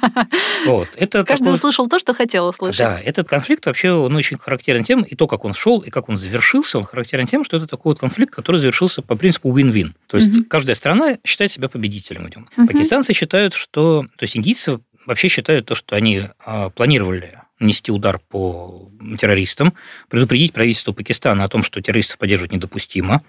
Вот. 0.67 0.89
Это 0.97 1.25
Каждый 1.25 1.45
такой... 1.45 1.55
услышал 1.55 1.89
то, 1.89 1.99
что 1.99 2.13
хотел 2.13 2.47
услышать. 2.47 2.81
Да, 2.81 3.01
этот 3.01 3.27
конфликт 3.29 3.65
вообще 3.65 3.93
он 3.93 4.15
очень 4.15 4.37
характерен 4.37 4.85
тем, 4.85 5.03
и 5.03 5.15
то, 5.15 5.27
как 5.27 5.47
он 5.47 5.55
шел, 5.55 5.81
и 5.81 5.89
как 5.89 6.11
он 6.11 6.19
завершился, 6.19 6.77
он 6.77 6.85
характерен 6.85 7.27
тем, 7.27 7.45
что 7.45 7.57
это 7.57 7.67
такой 7.67 7.93
вот 7.93 7.99
конфликт, 7.99 8.35
который 8.35 8.59
завершился 8.59 9.01
по 9.01 9.17
принципу 9.17 9.57
win-win. 9.57 9.93
То 10.07 10.19
есть 10.19 10.37
угу. 10.37 10.47
каждая 10.47 10.75
страна 10.75 11.17
считает 11.25 11.51
себя 11.51 11.71
победителем. 11.71 12.29
Идем. 12.29 12.49
Угу. 12.57 12.67
Пакистанцы 12.67 13.15
считают, 13.15 13.55
что... 13.55 14.05
То 14.17 14.25
есть 14.25 14.37
индийцы 14.37 14.81
вообще 15.07 15.29
считают 15.29 15.67
то, 15.67 15.75
что 15.75 15.97
они 15.97 16.25
а, 16.45 16.69
планировали 16.71 17.40
нанести 17.61 17.93
удар 17.93 18.19
по 18.19 18.91
террористам, 19.19 19.75
предупредить 20.09 20.53
правительство 20.53 20.93
Пакистана 20.93 21.45
о 21.45 21.49
том, 21.49 21.63
что 21.63 21.81
террористов 21.81 22.19
поддерживать 22.19 22.53
недопустимо, 22.53 23.23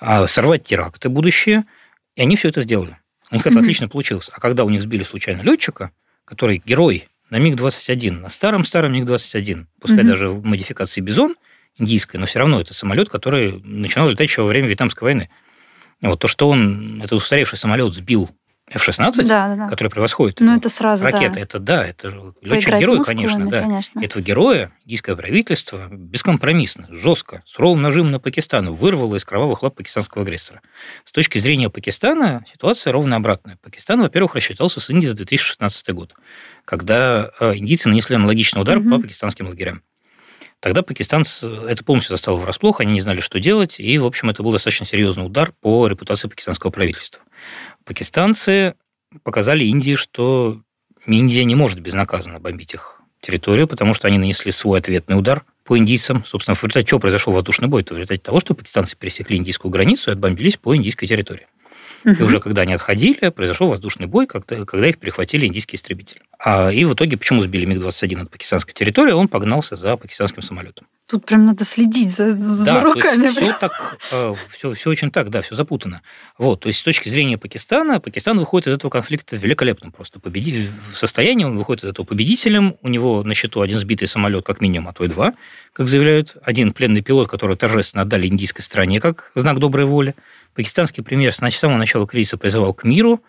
а 0.00 0.26
сорвать 0.26 0.64
теракты 0.64 1.08
будущее, 1.08 1.64
и 2.16 2.22
они 2.22 2.36
все 2.36 2.48
это 2.48 2.62
сделали. 2.62 2.98
У 3.30 3.34
них 3.34 3.46
mm-hmm. 3.46 3.50
это 3.50 3.60
отлично 3.60 3.88
получилось. 3.88 4.30
А 4.32 4.40
когда 4.40 4.64
у 4.64 4.70
них 4.70 4.82
сбили 4.82 5.02
случайно 5.02 5.42
летчика, 5.42 5.90
который 6.24 6.62
герой 6.64 7.08
на 7.30 7.38
МиГ-21, 7.38 8.20
на 8.20 8.28
старом-старом 8.28 8.92
МиГ-21, 8.92 9.66
пускай 9.80 9.98
mm-hmm. 9.98 10.08
даже 10.08 10.28
в 10.28 10.44
модификации 10.44 11.00
«Бизон», 11.00 11.36
индийской, 11.76 12.20
но 12.20 12.26
все 12.26 12.38
равно 12.38 12.60
это 12.60 12.72
самолет, 12.72 13.08
который 13.08 13.60
начинал 13.64 14.08
летать 14.08 14.28
еще 14.28 14.42
во 14.42 14.48
время 14.48 14.68
Вьетнамской 14.68 15.06
войны. 15.06 15.30
Вот 16.00 16.20
то, 16.20 16.28
что 16.28 16.48
он, 16.48 17.00
этот 17.02 17.14
устаревший 17.14 17.58
самолет 17.58 17.92
сбил 17.94 18.30
F-16, 18.70 19.24
Да, 19.24 19.48
да, 19.48 19.56
да. 19.56 19.68
который 19.68 19.88
превосходит 19.88 20.40
Ну, 20.40 20.56
это 20.56 20.70
сразу, 20.70 21.04
ракета. 21.04 21.34
да. 21.34 21.40
Это 21.40 21.58
да, 21.58 21.86
это 21.86 22.10
же 22.10 22.32
летчик-герой, 22.40 23.04
конечно, 23.04 23.46
да. 23.48 23.60
конечно. 23.60 24.00
Этого 24.02 24.22
героя 24.22 24.72
индийское 24.86 25.14
правительство 25.16 25.86
бескомпромиссно, 25.90 26.86
жестко, 26.90 27.42
с 27.46 27.58
ровным 27.58 27.82
нажимом 27.82 28.12
на 28.12 28.20
Пакистан 28.20 28.72
вырвало 28.74 29.16
из 29.16 29.24
кровавых 29.26 29.62
лап 29.62 29.74
пакистанского 29.76 30.22
агрессора. 30.22 30.62
С 31.04 31.12
точки 31.12 31.36
зрения 31.36 31.68
Пакистана 31.68 32.44
ситуация 32.50 32.92
ровно 32.94 33.16
обратная. 33.16 33.58
Пакистан, 33.62 34.00
во-первых, 34.00 34.34
рассчитался 34.34 34.80
с 34.80 34.88
Индией 34.88 35.10
за 35.10 35.16
2016 35.16 35.90
год, 35.90 36.14
когда 36.64 37.30
э, 37.40 37.56
индийцы 37.56 37.90
нанесли 37.90 38.16
аналогичный 38.16 38.62
удар 38.62 38.80
Мгм. 38.80 38.90
по 38.92 38.98
пакистанским 39.02 39.46
лагерям. 39.46 39.82
Тогда 40.60 40.80
Пакистан 40.82 41.24
это 41.68 41.84
полностью 41.84 42.14
застало 42.16 42.38
врасплох, 42.38 42.80
они 42.80 42.94
не 42.94 43.00
знали, 43.02 43.20
что 43.20 43.38
делать, 43.38 43.78
и, 43.78 43.98
в 43.98 44.06
общем, 44.06 44.30
это 44.30 44.42
был 44.42 44.50
достаточно 44.52 44.86
серьезный 44.86 45.26
удар 45.26 45.52
по 45.60 45.86
репутации 45.86 46.26
пакистанского 46.26 46.70
правительства. 46.70 47.22
Пакистанцы 47.84 48.74
показали 49.22 49.64
Индии, 49.64 49.94
что 49.94 50.60
Индия 51.06 51.44
не 51.44 51.54
может 51.54 51.80
безнаказанно 51.80 52.40
бомбить 52.40 52.74
их 52.74 53.00
территорию, 53.20 53.66
потому 53.66 53.94
что 53.94 54.08
они 54.08 54.18
нанесли 54.18 54.50
свой 54.52 54.78
ответный 54.78 55.18
удар 55.18 55.44
по 55.64 55.78
индийцам. 55.78 56.24
Собственно, 56.24 56.54
в 56.54 56.62
результате 56.62 56.86
чего 56.86 57.00
произошел 57.00 57.32
воздушный 57.32 57.68
бой? 57.68 57.82
Это 57.82 57.94
в 57.94 57.96
результате 57.96 58.20
того, 58.20 58.40
что 58.40 58.54
пакистанцы 58.54 58.96
пересекли 58.96 59.36
индийскую 59.36 59.70
границу 59.70 60.10
и 60.10 60.12
отбомбились 60.12 60.56
по 60.56 60.76
индийской 60.76 61.08
территории. 61.08 61.46
И 62.04 62.10
Мгм. 62.10 62.24
уже 62.24 62.40
когда 62.40 62.62
они 62.62 62.74
отходили, 62.74 63.30
произошел 63.30 63.68
воздушный 63.68 64.06
бой, 64.06 64.26
когда, 64.26 64.64
когда 64.64 64.86
их 64.88 64.98
перехватили 64.98 65.46
индийские 65.46 65.76
истребители. 65.78 66.20
А, 66.38 66.70
и 66.70 66.84
в 66.84 66.92
итоге, 66.92 67.16
почему 67.16 67.42
сбили 67.42 67.64
МиГ-21 67.64 68.18
над 68.18 68.30
пакистанской 68.30 68.74
территорией, 68.74 69.14
он 69.14 69.28
погнался 69.28 69.76
за 69.76 69.96
пакистанским 69.96 70.42
самолетом. 70.42 70.86
Тут 71.06 71.26
прям 71.26 71.46
надо 71.46 71.64
следить 71.64 72.10
за, 72.10 72.36
за 72.36 72.80
руками. 72.80 73.28
все 73.28 73.54
так, 73.58 73.98
все, 74.50 74.72
все 74.74 74.90
очень 74.90 75.10
так, 75.10 75.30
да, 75.30 75.40
все 75.42 75.54
запутано. 75.54 76.02
Вот, 76.38 76.60
то 76.60 76.68
есть 76.68 76.80
с 76.80 76.82
точки 76.82 77.08
зрения 77.08 77.38
Пакистана, 77.38 78.00
Пакистан 78.00 78.38
выходит 78.38 78.68
из 78.68 78.74
этого 78.74 78.90
конфликта 78.90 79.36
великолепным 79.36 79.92
просто. 79.92 80.18
Победи... 80.20 80.68
В 80.92 80.98
состоянии 80.98 81.44
он 81.44 81.56
выходит 81.56 81.84
из 81.84 81.90
этого 81.90 82.06
победителем, 82.06 82.76
у 82.82 82.88
него 82.88 83.22
на 83.22 83.34
счету 83.34 83.60
один 83.60 83.78
сбитый 83.78 84.08
самолет 84.08 84.44
как 84.44 84.60
минимум, 84.60 84.88
а 84.88 84.92
то 84.92 85.04
и 85.04 85.08
два, 85.08 85.34
как 85.72 85.88
заявляют, 85.88 86.36
один 86.42 86.72
пленный 86.72 87.02
пилот, 87.02 87.28
который 87.28 87.56
торжественно 87.56 88.02
отдали 88.02 88.26
индийской 88.26 88.62
стране 88.62 89.00
как 89.00 89.32
знак 89.34 89.58
доброй 89.58 89.84
воли. 89.84 90.14
Пакистанский 90.54 91.02
премьер 91.02 91.32
с 91.32 91.38
самого 91.58 91.78
начала 91.78 92.06
кризиса 92.06 92.36
призывал 92.36 92.74
к 92.74 92.84
миру, 92.84 93.22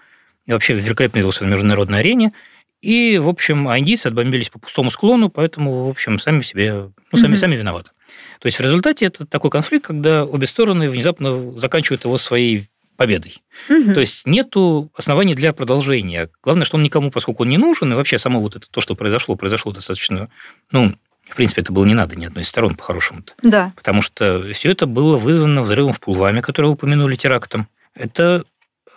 и 0.45 0.51
вообще 0.53 0.73
великолепно 0.73 1.19
велся 1.19 1.43
на 1.43 1.49
международной 1.49 1.99
арене. 1.99 2.33
И, 2.81 3.17
в 3.17 3.27
общем, 3.27 3.67
индийцы 3.77 4.07
отбомбились 4.07 4.49
по 4.49 4.59
пустому 4.59 4.91
склону, 4.91 5.29
поэтому, 5.29 5.85
в 5.85 5.89
общем, 5.89 6.19
сами 6.19 6.41
себе, 6.41 6.91
ну, 7.11 7.17
сами, 7.17 7.31
Мгм. 7.31 7.37
сами 7.37 7.55
виноваты. 7.55 7.91
То 8.39 8.45
есть 8.45 8.59
в 8.59 8.61
результате 8.61 9.05
это 9.07 9.25
такой 9.25 9.49
конфликт, 9.49 9.87
когда 9.87 10.23
обе 10.23 10.45
стороны 10.45 10.89
внезапно 10.89 11.57
заканчивают 11.57 12.03
его 12.05 12.17
своей 12.17 12.67
победой. 12.95 13.41
Мгм. 13.69 13.93
То 13.95 13.99
есть 14.01 14.27
нету 14.27 14.91
оснований 14.95 15.33
для 15.35 15.51
продолжения. 15.51 16.29
Главное, 16.43 16.65
что 16.65 16.77
он 16.77 16.83
никому, 16.83 17.09
поскольку 17.11 17.43
он 17.43 17.49
не 17.49 17.57
нужен, 17.57 17.91
и 17.91 17.95
вообще 17.95 18.17
само 18.19 18.39
вот 18.39 18.55
это 18.55 18.69
то, 18.69 18.81
что 18.81 18.95
произошло, 18.95 19.35
произошло 19.35 19.71
достаточно, 19.71 20.29
ну, 20.71 20.93
в 21.29 21.35
принципе, 21.35 21.61
это 21.61 21.73
было 21.73 21.85
не 21.85 21.93
надо 21.93 22.15
ни 22.15 22.25
одной 22.25 22.43
из 22.43 22.47
сторон 22.47 22.75
по-хорошему-то. 22.75 23.33
Да. 23.41 23.73
Потому 23.75 24.01
что 24.01 24.51
все 24.53 24.71
это 24.71 24.85
было 24.85 25.17
вызвано 25.17 25.63
взрывом 25.63 25.93
в 25.93 25.99
Пулваме, 25.99 26.41
который 26.41 26.67
упомянули 26.67 27.15
терактом. 27.15 27.67
Это 27.95 28.45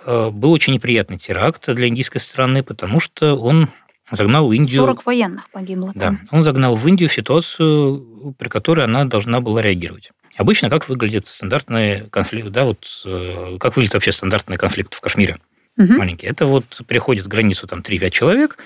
э, 0.05 0.31
был 0.31 0.53
очень 0.53 0.75
неприятный 0.75 1.19
теракт 1.19 1.69
для 1.69 1.89
индийской 1.89 2.21
страны, 2.21 2.63
потому 2.63 3.01
что 3.01 3.35
он 3.35 3.69
загнал 4.11 4.51
Индию... 4.53 4.83
40 4.83 5.07
военных 5.07 5.51
погибло 5.51 5.93
Да, 5.95 6.07
там. 6.07 6.21
он 6.31 6.43
загнал 6.43 6.75
в 6.75 6.87
Индию 6.87 7.09
в 7.09 7.13
ситуацию, 7.15 8.35
при 8.39 8.49
которой 8.49 8.85
она 8.85 9.05
должна 9.05 9.41
была 9.41 9.63
реагировать. 9.63 10.11
Обычно 10.37 10.71
как 10.71 10.89
выглядит 10.89 11.27
стандартный 11.27 12.09
конфликт, 12.11 12.49
да, 12.51 12.65
вот 12.65 12.87
э, 13.05 13.57
как 13.59 13.77
выглядит 13.77 13.95
вообще 13.95 14.13
стандартный 14.13 14.57
конфликт 14.57 14.95
в 14.95 15.01
Кашмире 15.01 15.39
Мгм. 15.77 15.97
маленький. 15.97 16.27
Это 16.27 16.47
вот 16.47 16.81
переходит 16.89 17.27
границу 17.29 17.67
там 17.69 17.81
3-5 17.81 18.11
человек 18.11 18.59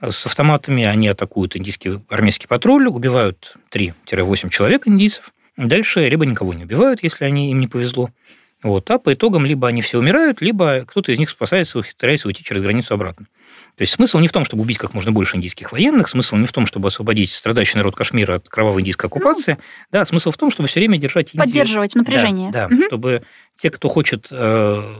с 0.00 0.26
автоматами, 0.26 0.84
они 0.84 1.08
атакуют 1.08 1.56
индийский 1.56 2.00
армейский 2.08 2.46
патруль, 2.46 2.86
убивают 2.86 3.56
3-8 3.72 4.50
человек 4.50 4.86
индийцев. 4.86 5.32
Дальше 5.56 6.06
либо 6.08 6.26
никого 6.26 6.52
не 6.54 6.64
убивают, 6.64 7.02
если 7.02 7.24
они, 7.24 7.50
им 7.50 7.60
не 7.60 7.66
повезло. 7.66 8.10
Вот. 8.62 8.90
А 8.90 8.98
по 8.98 9.12
итогам 9.14 9.46
либо 9.46 9.68
они 9.68 9.80
все 9.82 9.98
умирают, 9.98 10.40
либо 10.40 10.84
кто-то 10.86 11.12
из 11.12 11.18
них 11.18 11.30
спасается, 11.30 11.78
ухитряется 11.78 12.26
уйти 12.28 12.42
через 12.42 12.62
границу 12.62 12.94
обратно. 12.94 13.26
То 13.76 13.82
есть 13.82 13.92
смысл 13.92 14.18
не 14.18 14.28
в 14.28 14.32
том, 14.32 14.44
чтобы 14.44 14.62
убить 14.62 14.78
как 14.78 14.94
можно 14.94 15.12
больше 15.12 15.36
индийских 15.36 15.72
военных, 15.72 16.08
смысл 16.08 16.36
не 16.36 16.46
в 16.46 16.52
том, 16.52 16.64
чтобы 16.66 16.88
освободить 16.88 17.30
страдающий 17.30 17.76
народ 17.76 17.94
Кашмира 17.94 18.36
от 18.36 18.48
кровавой 18.48 18.80
индийской 18.80 19.08
оккупации. 19.08 19.58
да, 19.92 20.04
смысл 20.06 20.30
в 20.30 20.36
том, 20.38 20.50
чтобы 20.50 20.68
все 20.68 20.80
время 20.80 20.96
держать 20.98 21.34
Индию... 21.34 21.44
Поддерживать 21.46 21.94
напряжение. 21.94 22.50
Да, 22.50 22.68
да, 22.68 22.74
Мгм. 22.74 22.84
чтобы 22.86 23.22
те, 23.54 23.70
кто 23.70 23.88
хочет 23.88 24.28
э, 24.30 24.94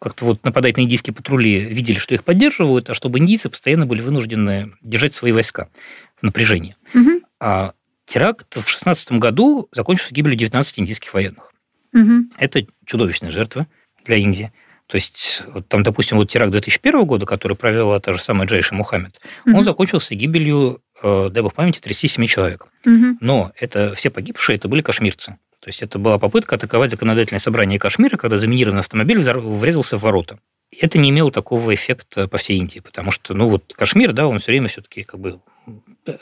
как-то 0.00 0.24
вот 0.24 0.44
нападать 0.44 0.76
на 0.76 0.80
индийские 0.82 1.14
патрули, 1.14 1.60
видели, 1.60 1.98
что 1.98 2.14
их 2.14 2.24
поддерживают, 2.24 2.90
а 2.90 2.94
чтобы 2.94 3.18
индийцы 3.18 3.48
постоянно 3.50 3.86
были 3.86 4.00
вынуждены 4.00 4.72
держать 4.82 5.14
свои 5.14 5.30
войска 5.30 5.68
в 6.16 6.22
напряжении. 6.24 6.74
Мгм. 6.94 7.20
А 7.38 7.74
теракт 8.06 8.48
в 8.56 8.64
2016 8.64 9.12
году 9.12 9.68
закончился 9.72 10.14
гибелью 10.14 10.36
19 10.38 10.80
индийских 10.80 11.14
военных. 11.14 11.52
Мгм. 11.92 12.30
Это 12.38 12.66
чудовищная 12.86 13.30
жертва 13.30 13.66
для 14.04 14.16
Индии. 14.16 14.52
То 14.86 14.96
есть, 14.96 15.42
вот 15.52 15.68
там, 15.68 15.82
допустим, 15.84 16.16
вот 16.16 16.28
теракт 16.30 16.50
2001 16.50 17.04
года, 17.04 17.24
который 17.26 17.56
провела 17.56 18.00
та 18.00 18.12
же 18.12 18.20
самая 18.20 18.48
Джейш 18.48 18.72
и 18.72 18.74
Мухаммед, 18.74 19.20
он 19.46 19.52
Мгм. 19.52 19.64
закончился 19.64 20.14
гибелью, 20.16 20.82
э, 21.02 21.28
дай 21.30 21.42
бог 21.42 21.54
памяти, 21.54 21.80
37 21.80 22.26
человек. 22.26 22.66
Мгм. 22.84 23.18
Но 23.20 23.52
это 23.56 23.94
все 23.94 24.10
погибшие, 24.10 24.56
это 24.56 24.66
были 24.66 24.80
кашмирцы. 24.82 25.36
То 25.60 25.68
есть 25.68 25.82
это 25.82 25.98
была 25.98 26.18
попытка 26.18 26.56
атаковать 26.56 26.90
законодательное 26.90 27.38
собрание 27.38 27.78
Кашмира, 27.78 28.16
когда 28.16 28.38
заминированный 28.38 28.80
автомобиль 28.80 29.18
врезался 29.18 29.98
в 29.98 30.02
ворота. 30.02 30.38
Это 30.78 30.98
не 30.98 31.10
имело 31.10 31.30
такого 31.30 31.74
эффекта 31.74 32.28
по 32.28 32.38
всей 32.38 32.58
Индии, 32.58 32.80
потому 32.80 33.10
что, 33.10 33.34
ну 33.34 33.48
вот 33.48 33.74
Кашмир, 33.76 34.12
да, 34.12 34.26
он 34.26 34.38
все 34.38 34.52
время 34.52 34.68
все-таки 34.68 35.02
как 35.02 35.20
бы 35.20 35.40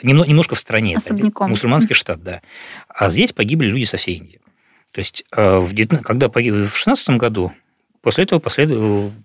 немно- 0.02 0.26
немножко 0.26 0.54
в 0.54 0.58
стране. 0.58 0.96
Особняком. 0.96 1.50
Мусульманский 1.50 1.94
штат, 1.94 2.22
да. 2.22 2.42
А 2.88 3.10
здесь 3.10 3.32
погибли 3.32 3.66
люди 3.66 3.84
со 3.84 3.96
всей 3.96 4.16
Индии. 4.16 4.40
То 4.92 5.00
есть, 5.00 5.24
э, 5.36 5.58
в 5.58 5.72
19 5.72 6.04
когда 6.04 6.28
погиб 6.28 6.54
в 6.54 6.74
16 6.74 7.18
году, 7.18 7.52
после 8.00 8.24
этого 8.24 8.38
послед... 8.38 8.70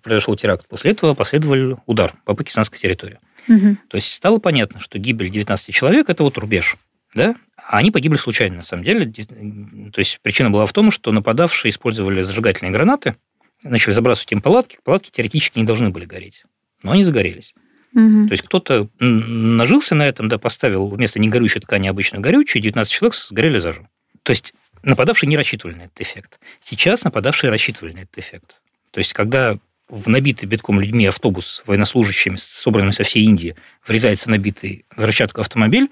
произошел 0.02 0.36
теракт, 0.36 0.68
после 0.68 0.90
этого 0.90 1.14
последовал 1.14 1.80
удар 1.86 2.12
по 2.24 2.34
пакистанской 2.34 2.78
территории. 2.78 3.18
Мгм. 3.48 3.78
То 3.88 3.96
есть 3.96 4.12
стало 4.12 4.38
понятно, 4.38 4.80
что 4.80 4.98
гибель 4.98 5.30
19 5.30 5.74
человек– 5.74 6.08
это 6.10 6.22
вот 6.22 6.38
рубеж, 6.38 6.76
да? 7.14 7.34
А 7.66 7.78
они 7.78 7.90
погибли 7.90 8.16
случайно, 8.16 8.56
на 8.56 8.62
самом 8.62 8.84
деле. 8.84 9.06
То 9.06 9.98
есть 9.98 10.20
причина 10.22 10.50
была 10.50 10.66
в 10.66 10.72
том, 10.72 10.90
что 10.90 11.12
нападавшие 11.12 11.70
использовали 11.70 12.22
зажигательные 12.22 12.72
гранаты, 12.72 13.16
начали 13.62 13.92
забрасывать 13.94 14.32
им 14.32 14.40
палатки. 14.42 14.78
Палатки 14.84 15.10
теоретически 15.10 15.58
не 15.58 15.64
должны 15.64 15.90
были 15.90 16.04
гореть, 16.04 16.44
но 16.82 16.92
они 16.92 17.04
загорелись. 17.04 17.54
Мгм. 17.92 18.28
То 18.28 18.32
есть 18.32 18.42
кто-то 18.42 18.88
нажился 18.98 19.94
на 19.94 20.06
этом, 20.06 20.28
да, 20.28 20.38
поставил 20.38 20.88
вместо 20.88 21.20
негорючей 21.20 21.60
ткани 21.60 21.88
обычно 21.88 22.18
горючую, 22.20 22.60
19 22.60 22.92
человек 22.92 23.14
сгорели 23.14 23.58
заживо. 23.58 23.88
То 24.24 24.30
есть 24.30 24.52
нападавшие 24.82 25.28
не 25.28 25.36
рассчитывали 25.36 25.76
на 25.76 25.82
этот 25.82 26.00
эффект. 26.00 26.40
Сейчас 26.60 27.04
нападавшие 27.04 27.50
рассчитывали 27.50 27.92
на 27.92 28.00
этот 28.00 28.18
эффект. 28.18 28.62
То 28.90 28.98
есть 28.98 29.12
когда 29.12 29.58
в 29.88 30.08
набитый 30.08 30.48
битком 30.48 30.80
людьми 30.80 31.06
автобус 31.06 31.62
военнослужащими, 31.66 32.36
собранными 32.36 32.90
со 32.90 33.04
всей 33.04 33.24
Индии, 33.24 33.54
врезается 33.86 34.30
набитый 34.30 34.86
взрывчаткой 34.96 35.42
автомобиль, 35.42 35.88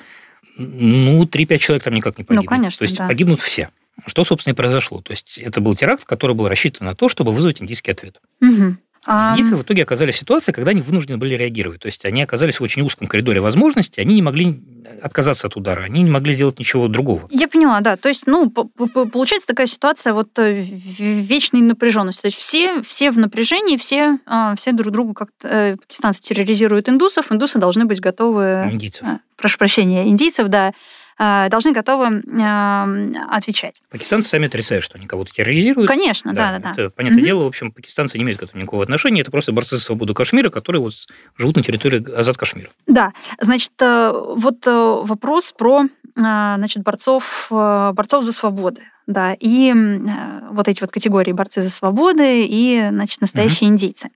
ну, 0.56 1.24
3-5 1.24 1.58
человек 1.58 1.84
там 1.84 1.94
никак 1.94 2.18
не 2.18 2.24
погибнут. 2.24 2.48
конечно, 2.48 2.78
То 2.78 2.84
есть 2.84 2.96
да. 2.96 3.06
погибнут 3.06 3.40
все. 3.40 3.70
Что, 4.06 4.24
собственно, 4.24 4.52
и 4.52 4.56
произошло. 4.56 5.00
То 5.00 5.12
есть 5.12 5.38
это 5.38 5.60
был 5.60 5.74
теракт, 5.74 6.04
который 6.04 6.34
был 6.34 6.48
рассчитан 6.48 6.86
на 6.86 6.94
то, 6.94 7.08
чтобы 7.08 7.32
вызвать 7.32 7.62
индийский 7.62 7.92
ответ. 7.92 8.20
Мгм. 8.40 8.78
А, 9.04 9.32
Индийцы 9.32 9.56
в 9.56 9.62
итоге 9.62 9.82
оказались 9.82 10.14
в 10.14 10.18
ситуации, 10.18 10.52
когда 10.52 10.70
они 10.70 10.80
вынуждены 10.80 11.18
были 11.18 11.34
реагировать. 11.34 11.80
То 11.80 11.86
есть 11.86 12.04
они 12.04 12.22
оказались 12.22 12.60
в 12.60 12.62
очень 12.62 12.82
узком 12.82 13.08
коридоре 13.08 13.40
возможностей, 13.40 14.00
они 14.00 14.14
не 14.14 14.22
могли 14.22 14.60
отказаться 15.02 15.48
от 15.48 15.56
удара, 15.56 15.82
они 15.82 16.02
не 16.02 16.10
могли 16.10 16.34
сделать 16.34 16.58
ничего 16.60 16.86
другого. 16.86 17.26
Я 17.30 17.48
поняла, 17.48 17.80
да. 17.80 17.96
То 17.96 18.08
есть, 18.08 18.26
ну, 18.26 18.48
получается 18.50 19.48
такая 19.48 19.66
ситуация 19.66 20.12
вот 20.12 20.38
э, 20.38 20.60
вечной 20.60 21.62
напряженности. 21.62 22.22
То 22.22 22.26
есть 22.28 22.36
все, 22.38 22.82
все 22.82 23.10
в 23.10 23.18
напряжении, 23.18 23.76
все, 23.76 24.18
а, 24.26 24.54
все 24.56 24.72
друг 24.72 24.92
другу 24.92 25.14
как-то... 25.14 25.48
э, 25.48 25.76
Пакистанцы 25.76 26.22
терроризируют 26.22 26.88
индусов, 26.88 27.32
индусы 27.32 27.58
должны 27.58 27.84
быть 27.84 28.00
готовы... 28.00 28.68
Индийцев. 28.70 29.02
а, 29.04 29.18
Прошу 29.36 29.58
прощения, 29.58 30.06
индийцев, 30.06 30.46
да, 30.48 30.72
должны 31.18 31.72
готовы 31.72 32.22
а, 32.42 32.88
отвечать. 33.30 33.80
Пакистанцы 33.90 34.28
сами 34.28 34.46
отрицают, 34.46 34.84
что 34.84 34.98
они 34.98 35.06
кого-то 35.06 35.32
терроризируют. 35.32 35.88
Конечно, 35.88 36.32
да, 36.32 36.58
да, 36.58 36.58
да. 36.58 36.72
Это 36.72 36.90
понятное 36.90 37.18
Мгм. 37.18 37.24
дело. 37.26 37.44
В 37.44 37.46
общем, 37.46 37.70
пакистанцы 37.72 38.18
не 38.18 38.24
имеют 38.24 38.40
к 38.40 38.42
этому 38.42 38.62
никакого 38.62 38.82
отношения. 38.82 39.20
Это 39.20 39.30
просто 39.30 39.52
борцы 39.52 39.76
за 39.76 39.82
свободу 39.82 40.14
Кашмира, 40.14 40.50
которые 40.50 40.82
вот 40.82 40.92
живут 41.36 41.56
на 41.56 41.62
территории 41.62 42.04
Азад 42.14 42.36
Кашмира. 42.36 42.70
Да, 42.86 43.12
значит, 43.40 43.72
э, 43.80 44.12
вот 44.12 44.66
э, 44.66 45.00
вопрос 45.04 45.52
про, 45.56 45.84
э, 45.84 45.88
значит, 46.14 46.82
борцов, 46.82 47.48
э, 47.50 47.92
борцов 47.94 48.24
за 48.24 48.32
свободы, 48.32 48.82
да, 49.06 49.34
и 49.38 49.72
э, 49.72 50.48
вот 50.50 50.68
эти 50.68 50.80
вот 50.80 50.90
категории 50.90 51.32
борцы 51.32 51.60
за 51.60 51.70
свободы 51.70 52.44
и, 52.46 52.88
значит, 52.90 53.20
настоящие 53.20 53.68
индейцы. 53.70 54.10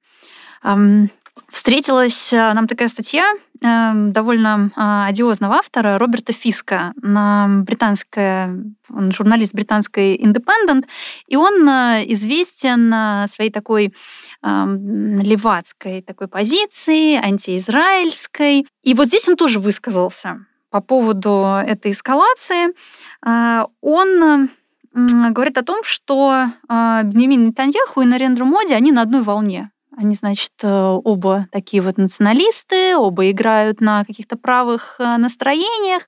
Встретилась 1.49 2.33
э, 2.33 2.53
нам 2.53 2.67
такая 2.67 2.89
статья 2.89 3.33
э, 3.61 3.93
довольно 4.11 4.71
э, 4.77 5.09
одиозного 5.09 5.57
автора 5.57 5.99
Роберта 5.99 6.33
Фиска 6.33 6.93
на 7.01 7.47
британская, 7.63 8.57
он 8.89 9.13
журналист 9.13 9.55
британской 9.55 10.17
Independent, 10.17 10.87
и 11.29 11.37
он 11.37 11.67
известен 12.13 13.29
своей 13.29 13.51
такой 13.51 13.95
левацкой 14.43 16.03
такой 16.03 16.29
позиции, 16.29 17.15
антиизраильской. 17.15 18.67
И 18.83 18.95
вот 18.95 19.09
здесь 19.09 19.29
он 19.29 19.37
тоже 19.37 19.59
высказался 19.59 20.47
по 20.71 20.81
поводу 20.81 21.45
этой 21.67 21.93
эскалации. 21.93 22.75
Он 23.23 24.51
говорит 24.93 25.59
о 25.59 25.65
том, 25.65 25.83
что 25.83 26.47
Бенемин 26.69 27.47
Нетаньяху 27.47 28.03
и 28.03 28.07
Нарендра 28.07 28.45
Моди, 28.45 28.73
они 28.73 28.93
на 28.93 29.03
одной 29.03 29.23
волне. 29.23 29.71
Они, 29.97 30.15
значит, 30.15 30.53
э, 30.63 30.69
оба 30.69 31.49
такие 31.51 31.83
вот 31.83 31.97
националисты, 31.97 32.97
оба 32.97 33.31
играют 33.31 33.81
на 33.81 34.05
каких-то 34.05 34.37
правых 34.37 34.97
э, 34.99 35.17
настроениях. 35.17 36.07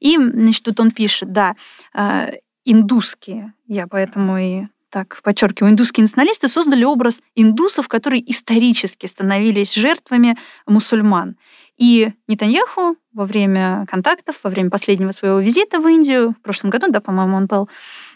И, 0.00 0.16
значит, 0.16 0.64
тут 0.64 0.78
он 0.80 0.90
пишет, 0.90 1.32
да, 1.32 1.56
э, 1.94 2.32
индусские, 2.66 3.54
я 3.66 3.86
поэтому 3.86 4.36
и 4.38 4.62
так 4.90 5.20
подчеркиваю, 5.22 5.72
индусские 5.72 6.04
националисты 6.04 6.48
создали 6.48 6.84
образ 6.84 7.22
индусов, 7.34 7.88
которые 7.88 8.30
исторически 8.30 9.06
становились 9.06 9.74
жертвами 9.74 10.36
мусульман. 10.66 11.36
И 11.78 12.12
Нетаньяху 12.28 12.96
во 13.12 13.24
время 13.24 13.86
контактов, 13.88 14.36
во 14.42 14.50
время 14.50 14.70
последнего 14.70 15.10
своего 15.10 15.40
визита 15.40 15.80
в 15.80 15.88
Индию, 15.88 16.34
в 16.38 16.42
прошлом 16.42 16.70
году, 16.70 16.86
да, 16.88 17.00
по-моему, 17.00 17.36
он 17.36 17.46
был, 17.46 17.68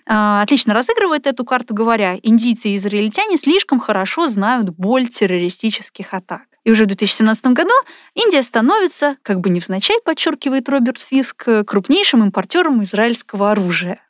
а, 0.07 0.43
отлично 0.43 0.75
разыгрывает 0.75 1.27
эту 1.27 1.45
карту, 1.45 1.75
говоря, 1.75 2.17
индийцы 2.23 2.69
и 2.71 2.77
израильтяне 2.77 3.37
слишком 3.37 3.81
хорошо 3.81 4.29
знают 4.29 4.71
боль 4.71 5.09
террористических 5.09 6.15
атак. 6.15 6.43
И 6.65 6.71
уже 6.71 6.85
в 6.85 6.87
2017 6.89 7.47
году 7.47 7.75
Индия 8.15 8.43
становится, 8.43 9.17
как 9.23 9.41
бы 9.41 9.51
невзначай, 9.51 9.99
подчеркивает 10.05 10.69
Роберт 10.69 10.99
Фиск, 10.99 11.49
крупнейшим 11.67 12.25
импортером 12.25 12.83
израильского 12.83 13.53
оружия. 13.53 14.01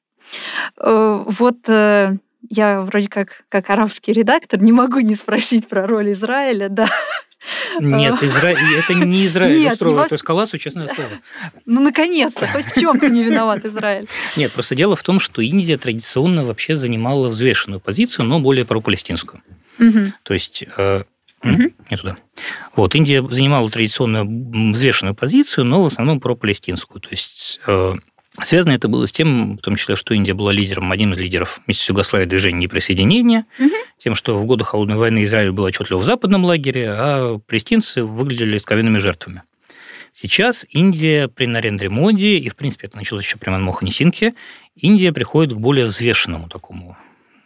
Э, 0.81 1.23
вот 1.27 1.69
э, 1.69 2.17
я 2.49 2.81
вроде 2.83 3.09
как, 3.09 3.45
как 3.49 3.71
арабский 3.71 4.13
редактор 4.13 4.63
не 4.63 4.73
могу 4.73 5.01
не 5.01 5.15
спросить 5.15 5.69
про 5.69 5.87
роль 5.87 6.13
Израиля, 6.13 6.69
да. 6.69 6.89
Нет, 7.79 8.23
Изра... 8.23 8.49
это 8.49 8.95
не 8.95 9.27
Израиль 9.27 9.61
Нет, 9.61 9.75
устроил 9.75 9.97
вас... 9.97 10.07
эту 10.07 10.17
эскалацию, 10.17 10.59
честное 10.59 10.89
слово. 10.89 11.11
Ну, 11.65 11.81
наконец-то, 11.81 12.47
хоть 12.47 12.65
в 12.65 12.81
чем-то 12.81 13.09
не 13.09 13.23
виноват 13.23 13.65
Израиль. 13.65 14.09
Нет, 14.37 14.53
просто 14.53 14.75
дело 14.75 14.97
в 14.97 15.03
том, 15.03 15.21
что 15.21 15.43
Индия 15.43 15.77
традиционно 15.77 16.45
вообще 16.45 16.77
занимала 16.77 17.29
взвешенную 17.29 17.81
позицию, 17.81 18.27
но 18.27 18.41
более 18.41 18.65
пропалестинскую. 18.65 19.43
Угу. 19.79 20.07
То 20.23 20.33
есть 20.33 20.65
э, 20.77 21.05
угу. 21.43 21.63
не 21.91 21.97
туда. 21.97 22.17
Вот, 22.75 22.95
Индия 22.95 23.27
занимала 23.29 23.71
традиционно 23.71 24.25
взвешенную 24.25 25.15
позицию, 25.15 25.65
но 25.65 25.83
в 25.83 25.87
основном 25.87 26.21
пропалестинскую. 26.21 27.01
То 27.01 27.11
есть 27.11 27.61
э, 27.67 27.95
Связано 28.43 28.73
это 28.73 28.89
было 28.89 29.07
с 29.07 29.13
тем, 29.13 29.57
в 29.57 29.61
том 29.61 29.77
числе, 29.77 29.97
что 29.97 30.15
Индия 30.15 30.35
была 30.35 30.53
лидером, 30.53 30.93
одним 30.93 31.15
из 31.15 31.19
лидеров 31.19 31.61
вместе 31.65 31.85
с 31.85 31.89
Югославией 31.89 32.29
движения 32.29 32.59
неприсоединения, 32.59 33.47
угу. 33.59 33.71
тем, 33.99 34.15
что 34.15 34.39
в 34.39 34.45
годы 34.45 34.65
Холодной 34.65 34.97
войны 34.97 35.25
Израиль 35.25 35.53
был 35.53 35.65
отчетливо 35.65 35.99
в 35.99 36.05
западном 36.05 36.45
лагере, 36.45 36.91
а 36.91 37.39
палестинцы 37.39 38.05
выглядели 38.05 38.57
исковенными 38.57 38.99
жертвами. 38.99 39.43
Сейчас 40.13 40.65
Индия 40.71 41.29
при 41.29 41.47
Нарендре 41.47 41.91
Моди, 41.91 42.39
и, 42.39 42.49
в 42.49 42.57
принципе, 42.57 42.87
это 42.87 42.97
началось 42.97 43.25
еще 43.25 43.37
при 43.37 43.51
Манмохане 43.51 43.91
Синке, 43.91 44.35
Индия 44.75 45.13
приходит 45.13 45.53
к 45.55 45.59
более 45.59 45.87
взвешенному 45.87 46.49
такому 46.49 46.97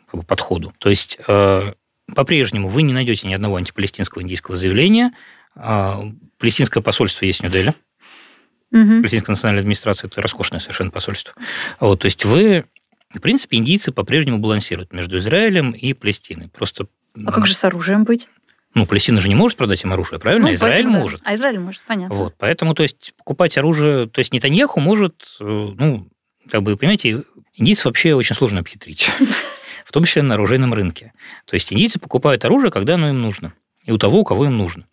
как 0.06 0.20
бы, 0.20 0.26
подходу. 0.26 0.72
То 0.78 0.88
есть, 0.88 1.18
э, 1.26 1.72
по-прежнему 2.14 2.68
вы 2.68 2.82
не 2.82 2.92
найдете 2.92 3.26
ни 3.26 3.34
одного 3.34 3.56
антипалестинского 3.56 4.22
индийского 4.22 4.56
заявления. 4.56 5.12
Э, 5.56 6.12
палестинское 6.38 6.82
посольство 6.82 7.24
есть 7.24 7.40
в 7.40 7.42
Нью-Дели. 7.42 7.74
Угу. 8.72 9.00
Палестинская 9.00 9.32
национальная 9.32 9.62
администрация– 9.62 10.08
это 10.08 10.22
роскошное 10.22 10.60
совершенно 10.60 10.90
посольство. 10.90 11.34
Вот, 11.80 12.00
то 12.00 12.06
есть 12.06 12.24
вы, 12.24 12.64
в 13.12 13.20
принципе, 13.20 13.56
индийцы 13.56 13.92
по-прежнему 13.92 14.38
балансируют 14.38 14.92
между 14.92 15.18
Израилем 15.18 15.72
и 15.72 15.92
Палестиной. 15.92 16.48
Просто... 16.48 16.86
А 17.26 17.32
как 17.32 17.46
же 17.46 17.54
с 17.54 17.64
оружием 17.64 18.04
быть? 18.04 18.28
Ну, 18.74 18.86
Палестина 18.86 19.20
же 19.20 19.28
не 19.28 19.34
может 19.34 19.58
продать 19.58 19.82
им 19.82 19.92
оружие, 19.92 20.20
правильно? 20.20 20.48
Ну, 20.48 20.54
Израиль 20.54 20.84
поэтому, 20.84 21.00
может. 21.00 21.20
Да. 21.20 21.30
А 21.30 21.34
Израиль 21.34 21.58
может, 21.58 21.82
понятно. 21.82 22.14
Вот, 22.14 22.34
поэтому, 22.38 22.74
то 22.74 22.84
есть, 22.84 23.14
покупать 23.16 23.58
оружие... 23.58 24.06
То 24.06 24.20
есть, 24.20 24.32
Нетаньяху 24.32 24.78
может, 24.78 25.36
э, 25.40 25.44
ну, 25.44 26.08
как 26.48 26.62
бы, 26.62 26.76
понимаете, 26.76 27.24
индийцев 27.54 27.86
вообще 27.86 28.14
очень 28.14 28.36
сложно 28.36 28.60
обхитрить, 28.60 29.10
в 29.84 29.90
том 29.90 30.04
числе 30.04 30.22
на 30.22 30.34
оружейном 30.34 30.72
рынке. 30.72 31.12
То 31.46 31.54
есть, 31.54 31.72
индийцы 31.72 31.98
покупают 31.98 32.44
оружие, 32.44 32.70
когда 32.70 32.94
оно 32.94 33.08
им 33.08 33.20
нужно, 33.20 33.54
и 33.84 33.90
у 33.90 33.98
того, 33.98 34.20
у 34.20 34.24
кого 34.24 34.44
им 34.44 34.56
нужно. 34.56 34.86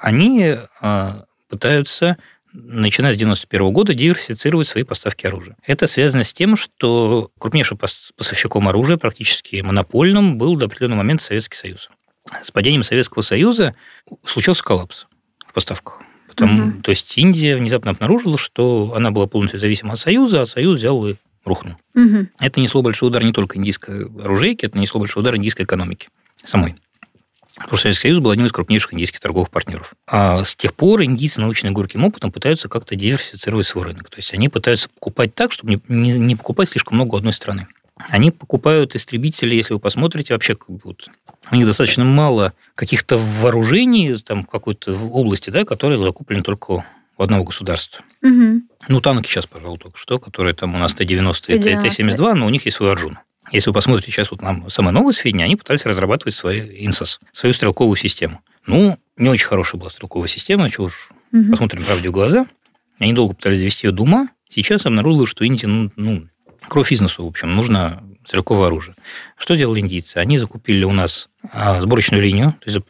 Они 0.00 0.56
а, 0.80 1.26
пытаются 1.48 2.16
начиная 2.56 3.12
с 3.12 3.16
1991 3.16 3.72
года, 3.72 3.94
диверсифицировать 3.94 4.66
свои 4.66 4.82
поставки 4.82 5.26
оружия. 5.26 5.56
Это 5.64 5.86
связано 5.86 6.24
с 6.24 6.32
тем, 6.32 6.56
что 6.56 7.30
крупнейшим 7.38 7.78
поставщиком 7.78 8.68
оружия, 8.68 8.96
практически 8.96 9.60
монопольным, 9.60 10.38
был 10.38 10.56
до 10.56 10.66
определенного 10.66 10.98
момента 10.98 11.24
Советский 11.24 11.56
Союз. 11.56 11.90
С 12.42 12.50
падением 12.50 12.82
Советского 12.82 13.22
Союза 13.22 13.74
случился 14.24 14.64
коллапс 14.64 15.06
в 15.46 15.52
поставках. 15.52 16.00
Потому, 16.28 16.68
угу. 16.68 16.82
То 16.82 16.90
есть 16.90 17.16
Индия 17.16 17.56
внезапно 17.56 17.92
обнаружила, 17.92 18.36
что 18.36 18.92
она 18.96 19.10
была 19.10 19.26
полностью 19.26 19.60
зависима 19.60 19.92
от 19.92 19.98
Союза, 19.98 20.42
а 20.42 20.46
Союз 20.46 20.78
взял 20.78 21.06
и 21.06 21.14
рухнул. 21.44 21.76
Угу. 21.94 22.28
Это 22.40 22.60
несло 22.60 22.82
большой 22.82 23.08
удар 23.08 23.22
не 23.22 23.32
только 23.32 23.58
индийской 23.58 24.06
оружейки, 24.06 24.66
это 24.66 24.78
несло 24.78 24.98
большой 24.98 25.22
удар 25.22 25.36
индийской 25.36 25.64
экономики 25.64 26.08
самой. 26.44 26.76
Потому 27.56 27.76
что 27.76 27.84
Советский 27.84 28.08
Союз 28.08 28.18
был 28.18 28.30
одним 28.30 28.46
из 28.46 28.52
крупнейших 28.52 28.92
индийских 28.92 29.20
торговых 29.20 29.50
партнеров. 29.50 29.94
А 30.06 30.44
с 30.44 30.54
тех 30.54 30.74
пор 30.74 31.02
индийцы, 31.02 31.40
наученные 31.40 31.72
горьким 31.72 32.04
опытом, 32.04 32.30
пытаются 32.30 32.68
как-то 32.68 32.94
диверсифицировать 32.94 33.66
свой 33.66 33.86
рынок. 33.86 34.10
То 34.10 34.16
есть 34.16 34.34
они 34.34 34.48
пытаются 34.48 34.90
покупать 34.90 35.34
так, 35.34 35.52
чтобы 35.52 35.80
не, 35.88 36.12
не, 36.12 36.36
покупать 36.36 36.68
слишком 36.68 36.96
много 36.96 37.16
одной 37.16 37.32
страны. 37.32 37.66
Они 37.96 38.30
покупают 38.30 38.94
истребители, 38.94 39.54
если 39.54 39.72
вы 39.72 39.80
посмотрите, 39.80 40.34
вообще 40.34 40.54
как 40.54 40.68
бы 40.68 40.80
вот, 40.84 41.08
у 41.50 41.56
них 41.56 41.64
достаточно 41.64 42.04
мало 42.04 42.52
каких-то 42.74 43.16
вооружений 43.16 44.14
там, 44.16 44.44
в 44.44 44.50
какой-то 44.50 44.94
области, 44.94 45.48
да, 45.48 45.64
которые 45.64 46.02
закуплены 46.02 46.42
только 46.42 46.70
у 46.72 46.84
одного 47.16 47.44
государства. 47.44 48.04
Угу. 48.22 48.60
Ну, 48.88 49.00
танки 49.00 49.28
сейчас, 49.28 49.46
пожалуй, 49.46 49.78
только 49.78 49.98
что, 49.98 50.18
которые 50.18 50.54
там 50.54 50.74
у 50.74 50.78
нас 50.78 50.92
Т-90 50.92 51.56
и 51.56 51.58
Т-72, 51.58 52.34
но 52.34 52.44
у 52.44 52.50
них 52.50 52.66
есть 52.66 52.76
свой 52.76 52.92
Арджун. 52.92 53.18
Если 53.52 53.70
вы 53.70 53.74
посмотрите 53.74 54.10
сейчас 54.10 54.30
вот 54.30 54.42
нам 54.42 54.68
самое 54.70 54.92
новое 54.92 55.12
сведения, 55.12 55.44
они 55.44 55.56
пытались 55.56 55.84
разрабатывать 55.84 56.34
свою 56.34 56.64
инсос, 56.64 57.20
свою 57.32 57.52
стрелковую 57.52 57.96
систему. 57.96 58.40
Ну, 58.66 58.98
не 59.16 59.28
очень 59.28 59.46
хорошая 59.46 59.78
была 59.78 59.90
стрелковая 59.90 60.28
система, 60.28 60.68
чего 60.68 60.86
уж 60.86 61.10
угу. 61.32 61.50
посмотрим 61.50 61.84
правде 61.84 62.08
в 62.08 62.12
глаза. 62.12 62.46
Они 62.98 63.12
долго 63.12 63.34
пытались 63.34 63.58
завести 63.58 63.86
ее 63.86 63.92
до 63.92 64.02
ума. 64.02 64.28
Сейчас 64.48 64.86
обнаружилось, 64.86 65.30
что 65.30 65.44
Индии, 65.44 65.66
ну, 65.66 65.90
ну, 65.96 66.26
кровь 66.68 66.92
из 66.92 67.00
носу, 67.00 67.24
в 67.24 67.28
общем, 67.28 67.54
нужно 67.54 68.02
стрелковое 68.26 68.66
оружие. 68.66 68.96
Что 69.36 69.54
делали 69.54 69.80
индийцы? 69.80 70.16
Они 70.16 70.38
закупили 70.38 70.84
у 70.84 70.92
нас 70.92 71.28
а, 71.52 71.80
сборочную 71.80 72.22
линию, 72.22 72.54
то 72.60 72.70
есть 72.70 72.82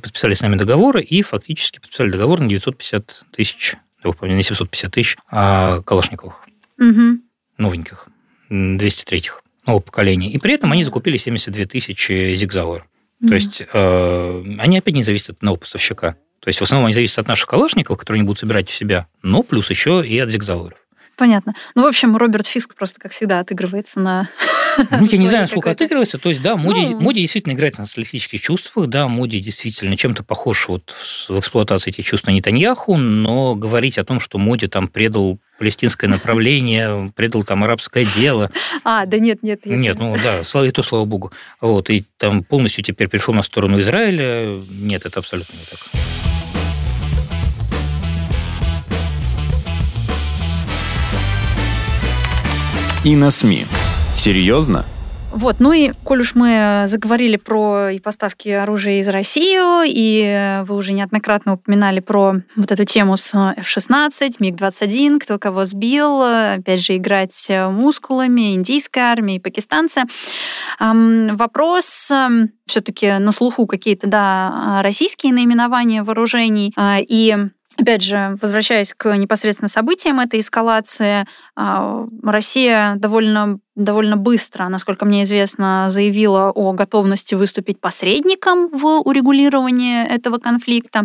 подписали 0.00 0.34
с 0.34 0.40
нами 0.40 0.56
договоры 0.56 1.02
и 1.02 1.22
фактически 1.22 1.78
подписали 1.78 2.10
договор 2.10 2.40
на 2.40 2.48
950 2.48 3.26
тысяч, 3.30 3.76
не 4.02 4.42
750 4.42 4.92
тысяч 4.92 5.16
а 5.30 5.82
калашниковых. 5.82 6.44
Угу. 6.78 7.20
Новеньких, 7.58 8.08
203-х 8.50 9.43
нового 9.66 9.80
поколения. 9.80 10.30
И 10.30 10.38
при 10.38 10.54
этом 10.54 10.72
они 10.72 10.84
закупили 10.84 11.16
72 11.16 11.66
тысячи 11.66 12.34
зигзауэр. 12.34 12.82
Mm-hmm. 12.82 13.28
То 13.28 13.34
есть 13.34 13.62
э, 13.72 14.44
они 14.58 14.78
опять 14.78 14.94
не 14.94 15.02
зависят 15.02 15.30
от 15.30 15.36
одного 15.38 15.56
поставщика. 15.56 16.16
То 16.40 16.48
есть 16.48 16.58
в 16.58 16.62
основном 16.62 16.86
они 16.86 16.94
зависят 16.94 17.18
от 17.20 17.28
наших 17.28 17.48
калашников, 17.48 17.98
которые 17.98 18.20
они 18.20 18.26
будут 18.26 18.40
собирать 18.40 18.68
у 18.68 18.72
себя, 18.72 19.06
но 19.22 19.42
плюс 19.42 19.70
еще 19.70 20.04
и 20.06 20.18
от 20.18 20.30
зигзауэров. 20.30 20.78
Понятно. 21.16 21.54
Ну, 21.74 21.82
в 21.82 21.86
общем, 21.86 22.16
Роберт 22.16 22.46
Фиск 22.46 22.74
просто, 22.74 23.00
как 23.00 23.12
всегда, 23.12 23.40
отыгрывается 23.40 24.00
на... 24.00 24.28
Ну, 24.90 25.06
я 25.06 25.18
не 25.18 25.28
знаю, 25.28 25.48
сколько 25.48 25.70
отыгрывается. 25.70 26.18
То 26.18 26.28
есть, 26.28 26.42
да, 26.42 26.56
Моди, 26.56 26.88
ну... 26.88 27.00
Моди 27.00 27.20
действительно 27.20 27.52
играет 27.52 27.78
на 27.78 27.86
социалистических 27.86 28.40
чувствах, 28.40 28.86
да, 28.88 29.08
Моди 29.08 29.40
действительно 29.40 29.96
чем-то 29.96 30.24
похож 30.24 30.68
вот 30.68 30.94
в 31.28 31.38
эксплуатации 31.38 31.90
этих 31.90 32.04
чувств 32.04 32.26
на 32.26 32.32
Нетаньяху, 32.32 32.96
но 32.96 33.54
говорить 33.54 33.98
о 33.98 34.04
том, 34.04 34.20
что 34.20 34.38
Моди 34.38 34.66
там 34.66 34.88
предал 34.88 35.38
палестинское 35.58 36.08
направление, 36.10 37.12
предал 37.14 37.44
там 37.44 37.64
арабское 37.64 38.04
дело. 38.16 38.50
А, 38.86 39.06
да 39.06 39.18
нет, 39.18 39.42
нет. 39.42 39.64
Нет, 39.64 39.98
ну 39.98 40.14
да, 40.22 40.44
слава, 40.44 40.66
и 40.66 40.70
то, 40.70 40.82
слава 40.82 41.04
богу. 41.04 41.32
Вот, 41.60 41.88
и 41.88 42.04
там 42.18 42.44
полностью 42.44 42.84
теперь 42.84 43.08
перешел 43.08 43.32
на 43.32 43.42
сторону 43.42 43.80
Израиля. 43.80 44.60
Нет, 44.68 45.06
это 45.06 45.20
абсолютно 45.20 45.54
не 45.54 45.64
так. 45.64 45.78
И 53.04 53.16
на 53.16 53.30
СМИ. 53.30 53.66
Серьезно? 54.14 54.84
Вот, 55.32 55.56
ну 55.58 55.72
и 55.72 55.90
коль 56.04 56.20
уж 56.20 56.36
мы 56.36 56.84
заговорили 56.86 57.36
про 57.36 57.90
и 57.90 57.98
поставки 57.98 58.48
оружия 58.48 59.00
из 59.00 59.08
России, 59.08 59.58
и 59.84 60.62
вы 60.64 60.76
уже 60.76 60.92
неоднократно 60.92 61.54
упоминали 61.54 61.98
про 61.98 62.36
вот 62.54 62.70
эту 62.70 62.84
тему 62.84 63.16
с 63.16 63.34
F-16, 63.34 64.36
МиГ-21, 64.38 65.18
кто 65.18 65.40
кого 65.40 65.64
сбил, 65.64 66.22
опять 66.22 66.86
же, 66.86 66.96
играть 66.96 67.48
мускулами, 67.50 68.54
индийская 68.54 69.10
армия 69.10 69.36
и 69.36 69.40
пакистанцы. 69.40 70.02
Вопрос 70.78 72.12
все-таки 72.66 73.18
на 73.18 73.32
слуху 73.32 73.66
какие-то, 73.66 74.06
да, 74.06 74.80
российские 74.84 75.32
наименования 75.32 76.04
вооружений, 76.04 76.72
а, 76.76 76.98
и 77.00 77.36
Опять 77.76 78.02
же, 78.02 78.38
возвращаясь 78.40 78.94
к 78.96 79.16
непосредственно 79.16 79.68
событиям 79.68 80.20
этой 80.20 80.40
эскалации, 80.40 81.26
а, 81.56 82.06
Россия 82.22 82.94
довольно, 82.96 83.58
довольно 83.74 84.16
быстро, 84.16 84.68
насколько 84.68 85.04
мне 85.04 85.24
известно, 85.24 85.86
заявила 85.88 86.50
о 86.50 86.72
готовности 86.72 87.34
выступить 87.34 87.80
посредником 87.80 88.68
в 88.68 89.00
урегулировании 89.00 90.06
этого 90.06 90.38
конфликта. 90.38 91.04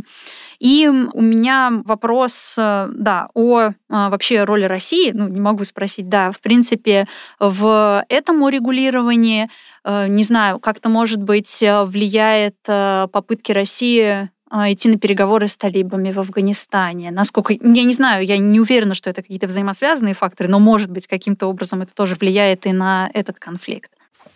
И 0.60 0.88
у 0.88 1.22
меня 1.22 1.82
вопрос, 1.86 2.54
да, 2.58 3.30
о 3.34 3.72
а, 3.90 4.10
вообще 4.10 4.44
роли 4.44 4.66
России, 4.66 5.12
ну, 5.14 5.28
не 5.28 5.40
могу 5.40 5.64
спросить, 5.64 6.10
да, 6.10 6.32
в 6.32 6.42
принципе, 6.42 7.08
в 7.40 8.06
этом 8.10 8.44
урегулировании, 8.44 9.50
э, 9.86 10.08
не 10.08 10.24
знаю, 10.24 10.60
как-то, 10.60 10.90
может 10.90 11.24
быть, 11.24 11.60
влияет 11.62 12.58
э, 12.68 13.08
попытки 13.12 13.52
России 13.54 14.30
идти 14.52 14.90
на 14.90 14.98
переговоры 14.98 15.48
с 15.48 15.58
талибами 15.58 16.12
в 16.12 16.20
Афганистане. 16.20 17.12
Насколько, 17.12 17.54
я 17.54 17.84
не 17.84 17.94
знаю, 17.94 18.26
я 18.26 18.38
не 18.38 18.60
уверена, 18.60 18.96
что 18.96 19.10
это 19.10 19.22
какие-то 19.22 19.48
взаимосвязанные 19.48 20.14
факторы, 20.14 20.50
но, 20.50 20.60
может 20.60 20.90
быть, 20.90 21.08
каким-то 21.08 21.48
образом 21.48 21.82
это 21.82 21.94
тоже 21.94 22.16
влияет 22.16 22.66
и 22.66 22.72
на 22.72 23.10
этот 23.14 23.40
конфликт. 23.40 23.92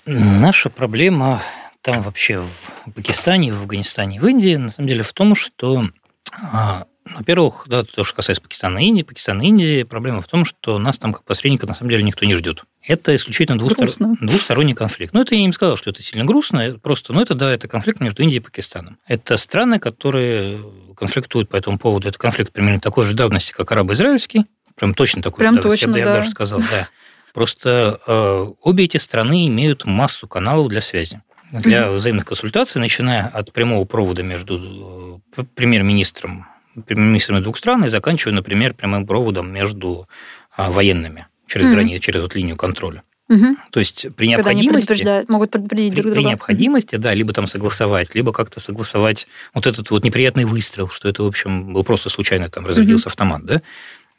Наша 0.05 0.69
проблема 0.69 1.41
там 1.81 2.01
вообще 2.01 2.41
в 2.41 2.91
Пакистане, 2.93 3.53
в 3.53 3.61
Афганистане, 3.61 4.19
в 4.19 4.27
Индии, 4.27 4.55
на 4.55 4.69
самом 4.69 4.87
деле 4.87 5.03
в 5.03 5.13
том, 5.13 5.35
что 5.35 5.89
а, 6.31 6.85
во-первых, 7.05 7.65
да, 7.67 7.83
то, 7.83 8.03
что 8.03 8.15
касается 8.15 8.41
Пакистана 8.41 8.79
и 8.79 8.87
Индии, 8.87 9.03
Пакистана 9.03 9.41
и 9.41 9.47
Индии, 9.47 9.83
проблема 9.83 10.21
в 10.21 10.27
том, 10.27 10.45
что 10.45 10.79
нас 10.79 10.97
там 10.97 11.13
как 11.13 11.23
посредника 11.23 11.67
на 11.67 11.73
самом 11.73 11.91
деле 11.91 12.03
никто 12.03 12.25
не 12.25 12.35
ждет. 12.35 12.63
Это 12.85 13.15
исключительно 13.15 13.57
двустор... 13.57 13.89
двусторонний 14.19 14.73
конфликт. 14.73 15.13
Но 15.13 15.21
это 15.21 15.35
я 15.35 15.45
не 15.45 15.53
сказал, 15.53 15.77
что 15.77 15.89
это 15.89 16.01
сильно 16.01 16.25
грустно, 16.25 16.77
просто, 16.81 17.13
ну 17.13 17.21
это 17.21 17.33
да, 17.33 17.53
это 17.53 17.67
конфликт 17.67 18.01
между 18.01 18.23
Индией 18.23 18.41
и 18.41 18.43
Пакистаном. 18.43 18.97
Это 19.07 19.37
страны, 19.37 19.79
которые 19.79 20.63
конфликтуют 20.95 21.49
по 21.49 21.55
этому 21.55 21.79
поводу. 21.79 22.09
Это 22.09 22.17
конфликт 22.17 22.51
примерно 22.51 22.81
такой 22.81 23.05
же 23.05 23.13
давности, 23.13 23.53
как 23.53 23.71
арабо-израильский. 23.71 24.45
Прям 24.75 24.93
точно 24.93 25.21
такой 25.21 25.39
Прям 25.39 25.55
же 25.55 25.61
давности, 25.61 25.85
точно, 25.85 25.97
я, 25.97 26.05
да. 26.05 26.11
я 26.11 26.17
даже 26.17 26.31
сказал, 26.31 26.59
да. 26.71 26.89
Просто 27.33 27.99
э, 28.05 28.51
обе 28.61 28.83
эти 28.83 28.97
страны 28.97 29.47
имеют 29.47 29.85
массу 29.85 30.27
каналов 30.27 30.67
для 30.67 30.81
связи 30.81 31.21
для 31.51 31.91
взаимных 31.91 32.25
консультаций, 32.25 32.81
начиная 32.81 33.27
от 33.27 33.53
прямого 33.53 33.85
провода 33.85 34.23
между 34.23 35.21
э, 35.37 35.43
премьер-министром 35.55 36.47
премьер-министрами 36.87 37.39
двух 37.39 37.57
стран 37.57 37.85
и 37.85 37.89
заканчивая, 37.89 38.33
например, 38.33 38.73
прямым 38.73 39.05
проводом 39.05 39.53
между 39.53 40.07
а, 40.55 40.71
военными 40.71 41.27
через 41.47 41.65
mm-hmm. 41.65 41.71
границу, 41.71 41.99
через 41.99 42.21
вот 42.21 42.35
линию 42.35 42.55
контроля. 42.55 43.03
Угу. 43.29 43.55
То 43.71 43.79
есть 43.79 44.07
при 44.15 44.27
необходимости... 44.27 45.31
могут 45.31 45.51
предупредить 45.51 45.93
друг 45.93 46.05
при, 46.05 46.11
друга. 46.11 46.21
При 46.21 46.29
необходимости, 46.29 46.95
да, 46.97 47.13
либо 47.13 47.33
там 47.33 47.47
согласовать, 47.47 48.13
либо 48.15 48.33
как-то 48.33 48.59
согласовать 48.59 49.27
вот 49.53 49.65
этот 49.65 49.89
вот 49.91 50.03
неприятный 50.03 50.43
выстрел, 50.43 50.89
что 50.89 51.07
это, 51.07 51.23
в 51.23 51.27
общем, 51.27 51.73
был 51.73 51.83
просто 51.83 52.09
случайно 52.09 52.49
там 52.49 52.65
разрядился 52.65 53.07
угу. 53.07 53.11
автомат, 53.11 53.45
да? 53.45 53.61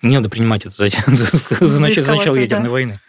Не 0.03 0.17
надо 0.17 0.29
принимать 0.29 0.67
это 0.67 0.75
за, 0.75 0.89
за, 1.67 1.81
начало 1.81 2.37
ядерной 2.37 2.65
да. 2.65 2.71
войны. 2.71 3.01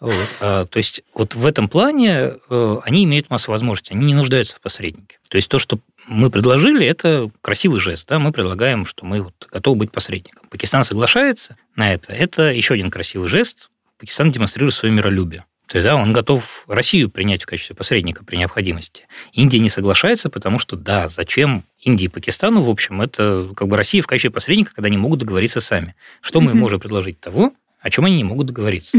Вот. 0.00 0.28
А, 0.40 0.66
то 0.66 0.76
есть 0.76 1.02
вот 1.14 1.34
в 1.34 1.44
этом 1.44 1.68
плане 1.68 2.34
э, 2.48 2.76
они 2.84 3.04
имеют 3.04 3.30
массу 3.30 3.50
возможностей, 3.50 3.94
они 3.94 4.06
не 4.06 4.14
нуждаются 4.14 4.56
в 4.56 4.60
посреднике. 4.60 5.18
То 5.28 5.36
есть 5.36 5.48
то, 5.48 5.58
что 5.58 5.80
мы 6.06 6.30
предложили, 6.30 6.86
это 6.86 7.30
красивый 7.42 7.80
жест. 7.80 8.08
Да? 8.08 8.18
Мы 8.18 8.32
предлагаем, 8.32 8.86
что 8.86 9.04
мы 9.04 9.22
вот 9.22 9.48
готовы 9.50 9.76
быть 9.76 9.92
посредником. 9.92 10.48
Пакистан 10.48 10.84
соглашается 10.84 11.56
на 11.74 11.92
это. 11.92 12.12
Это 12.12 12.44
еще 12.44 12.74
один 12.74 12.90
красивый 12.90 13.28
жест. 13.28 13.70
Пакистан 13.98 14.30
демонстрирует 14.30 14.74
свое 14.74 14.94
миролюбие. 14.94 15.44
То 15.68 15.76
есть, 15.76 15.86
да, 15.86 15.96
он 15.96 16.14
готов 16.14 16.64
Россию 16.66 17.10
принять 17.10 17.42
в 17.42 17.46
качестве 17.46 17.76
посредника 17.76 18.24
при 18.24 18.36
необходимости. 18.36 19.06
Индия 19.34 19.58
не 19.58 19.68
соглашается, 19.68 20.30
потому 20.30 20.58
что, 20.58 20.76
да, 20.76 21.08
зачем 21.08 21.62
Индии 21.82 22.06
и 22.06 22.08
Пакистану, 22.08 22.62
в 22.62 22.70
общем, 22.70 23.02
это 23.02 23.50
как 23.54 23.68
бы 23.68 23.76
Россия 23.76 24.00
в 24.00 24.06
качестве 24.06 24.30
посредника, 24.30 24.74
когда 24.74 24.86
они 24.86 24.96
могут 24.96 25.18
договориться 25.18 25.60
сами. 25.60 25.94
Что 26.22 26.40
мы 26.40 26.54
можем 26.54 26.80
предложить 26.80 27.20
того, 27.20 27.52
о 27.80 27.90
чем 27.90 28.04
они 28.04 28.16
не 28.16 28.24
могут 28.24 28.48
договориться. 28.48 28.96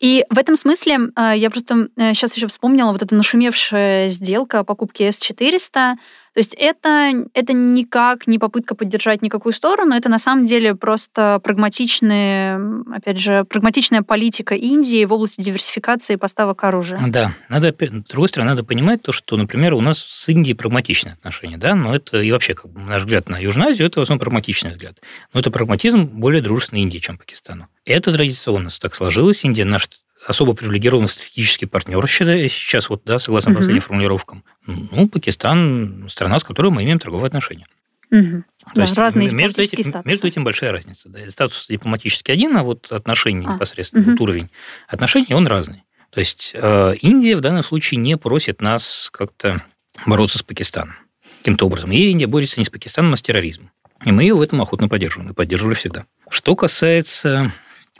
И 0.00 0.24
в 0.30 0.38
этом 0.38 0.56
смысле 0.56 0.98
а, 1.14 1.34
я 1.34 1.50
просто 1.50 1.88
сейчас 1.96 2.32
э, 2.32 2.36
еще 2.36 2.46
вспомнила 2.46 2.92
вот 2.92 3.02
эта 3.02 3.14
нашумевшая 3.14 4.08
сделка 4.08 4.60
о 4.60 4.64
покупке 4.64 5.12
С-400. 5.12 5.94
То 6.36 6.40
есть 6.40 6.54
это, 6.58 7.24
это 7.32 7.54
никак 7.54 8.26
не 8.26 8.38
попытка 8.38 8.74
поддержать 8.74 9.22
никакую 9.22 9.54
сторону, 9.54 9.94
это 9.94 10.10
на 10.10 10.18
самом 10.18 10.44
деле 10.44 10.74
просто 10.74 11.40
прагматичная, 11.42 12.60
опять 12.92 13.18
же, 13.18 13.44
прагматичная 13.44 14.02
политика 14.02 14.54
Индии 14.54 15.06
в 15.06 15.14
области 15.14 15.40
диверсификации 15.40 16.16
поставок 16.16 16.62
оружия. 16.64 17.00
Да, 17.06 17.32
надо, 17.48 17.74
с 17.74 18.10
другой 18.10 18.28
стороны, 18.28 18.50
надо 18.50 18.64
понимать 18.64 19.00
то, 19.00 19.12
что, 19.12 19.38
например, 19.38 19.72
у 19.72 19.80
нас 19.80 19.98
с 19.98 20.28
Индией 20.28 20.54
прагматичные 20.54 21.14
отношения, 21.14 21.56
да, 21.56 21.74
но 21.74 21.96
это 21.96 22.20
и 22.20 22.30
вообще, 22.30 22.52
как 22.52 22.70
бы, 22.70 22.80
наш 22.80 23.04
взгляд 23.04 23.30
на 23.30 23.38
Южную 23.38 23.70
Азию, 23.70 23.86
это 23.86 24.00
в 24.00 24.02
основном 24.02 24.20
прагматичный 24.20 24.72
взгляд. 24.72 25.00
Но 25.32 25.40
это 25.40 25.50
прагматизм 25.50 26.04
более 26.04 26.42
дружественной 26.42 26.82
Индии, 26.82 26.98
чем 26.98 27.16
Пакистану. 27.16 27.68
Это 27.86 28.12
традиционно 28.12 28.68
так 28.78 28.94
сложилось. 28.94 29.42
Индия 29.46 29.64
наш 29.64 29.88
особо 30.26 30.54
привилегированный 30.54 31.08
стратегический 31.08 31.66
партнер 31.66 32.06
сейчас, 32.08 32.88
вот, 32.88 33.02
да, 33.04 33.18
согласно 33.18 33.52
угу. 33.52 33.58
последним 33.58 33.82
формулировкам. 33.82 34.44
Ну, 34.66 35.08
Пакистан– 35.08 36.06
страна, 36.08 36.38
с 36.38 36.44
которой 36.44 36.68
мы 36.68 36.84
имеем 36.84 36.98
торговые 36.98 37.26
отношения. 37.26 37.66
Угу. 38.10 38.44
То 38.66 38.74
да, 38.74 38.82
есть 38.82 38.96
разные 38.96 39.30
между 39.30 39.62
этим, 39.62 39.82
статусы. 39.82 40.08
между 40.08 40.26
этим 40.28 40.44
большая 40.44 40.72
разница. 40.72 41.08
Да. 41.08 41.18
Статус 41.28 41.66
дипломатический 41.68 42.32
один, 42.32 42.56
а 42.56 42.62
вот 42.62 42.90
отношения 42.90 43.46
а. 43.46 43.54
непосредственно, 43.54 44.02
угу. 44.02 44.12
вот 44.12 44.20
уровень 44.20 44.50
отношений, 44.88 45.34
он 45.34 45.46
разный. 45.46 45.82
То 46.10 46.20
есть 46.20 46.52
э, 46.54 46.94
Индия 47.00 47.36
в 47.36 47.40
данном 47.40 47.64
случае 47.64 47.98
не 47.98 48.16
просит 48.16 48.60
нас 48.60 49.10
как-то 49.12 49.62
бороться 50.06 50.38
с 50.38 50.42
Пакистаном 50.42 50.94
каким-то 51.38 51.66
образом. 51.66 51.92
И 51.92 51.98
Индия 51.98 52.26
борется 52.26 52.58
не 52.58 52.64
с 52.64 52.70
Пакистаном, 52.70 53.12
а 53.12 53.16
с 53.16 53.22
терроризмом. 53.22 53.70
И 54.04 54.12
мы 54.12 54.22
ее 54.22 54.34
в 54.34 54.40
этом 54.40 54.60
охотно 54.60 54.88
поддерживаем, 54.88 55.30
и 55.30 55.34
поддерживали 55.34 55.74
всегда. 55.74 56.06
Что 56.28 56.54
касается 56.56 57.52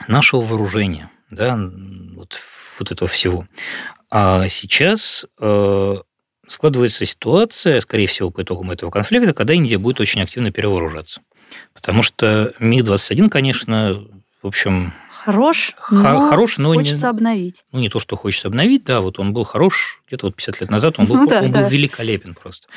нашего 0.07 0.41
вооружения, 0.41 1.09
да, 1.31 1.57
вот, 2.15 2.37
вот 2.79 2.91
этого 2.91 3.07
всего. 3.07 3.47
А 4.09 4.47
сейчас 4.47 5.25
э, 5.39 5.95
складывается 6.47 7.05
ситуация, 7.05 7.79
скорее 7.81 8.07
всего, 8.07 8.31
по 8.31 8.41
итогам 8.41 8.71
этого 8.71 8.89
конфликта, 8.89 9.33
когда 9.33 9.53
Индия 9.53 9.77
будет 9.77 9.99
очень 9.99 10.21
активно 10.21 10.51
перевооружаться. 10.51 11.21
Потому 11.73 12.01
что 12.01 12.53
МиГ-21, 12.59 13.29
конечно, 13.29 14.05
в 14.41 14.47
общем... 14.47 14.93
Хорош, 15.09 15.75
но 15.91 16.29
хорош, 16.29 16.57
но 16.57 16.73
хочется 16.73 17.07
не, 17.07 17.09
обновить. 17.09 17.65
Ну, 17.73 17.79
не 17.79 17.89
то, 17.89 17.99
что 17.99 18.15
хочется 18.15 18.47
обновить, 18.47 18.85
да, 18.85 19.01
вот 19.01 19.19
он 19.19 19.33
был 19.33 19.43
хорош 19.43 20.01
где-то 20.07 20.27
вот 20.27 20.35
50 20.35 20.61
лет 20.61 20.69
назад, 20.69 20.95
он 20.99 21.05
был, 21.05 21.15
ну, 21.17 21.27
да, 21.27 21.41
он 21.41 21.51
да. 21.51 21.63
был 21.63 21.69
великолепен 21.69 22.33
просто. 22.33 22.67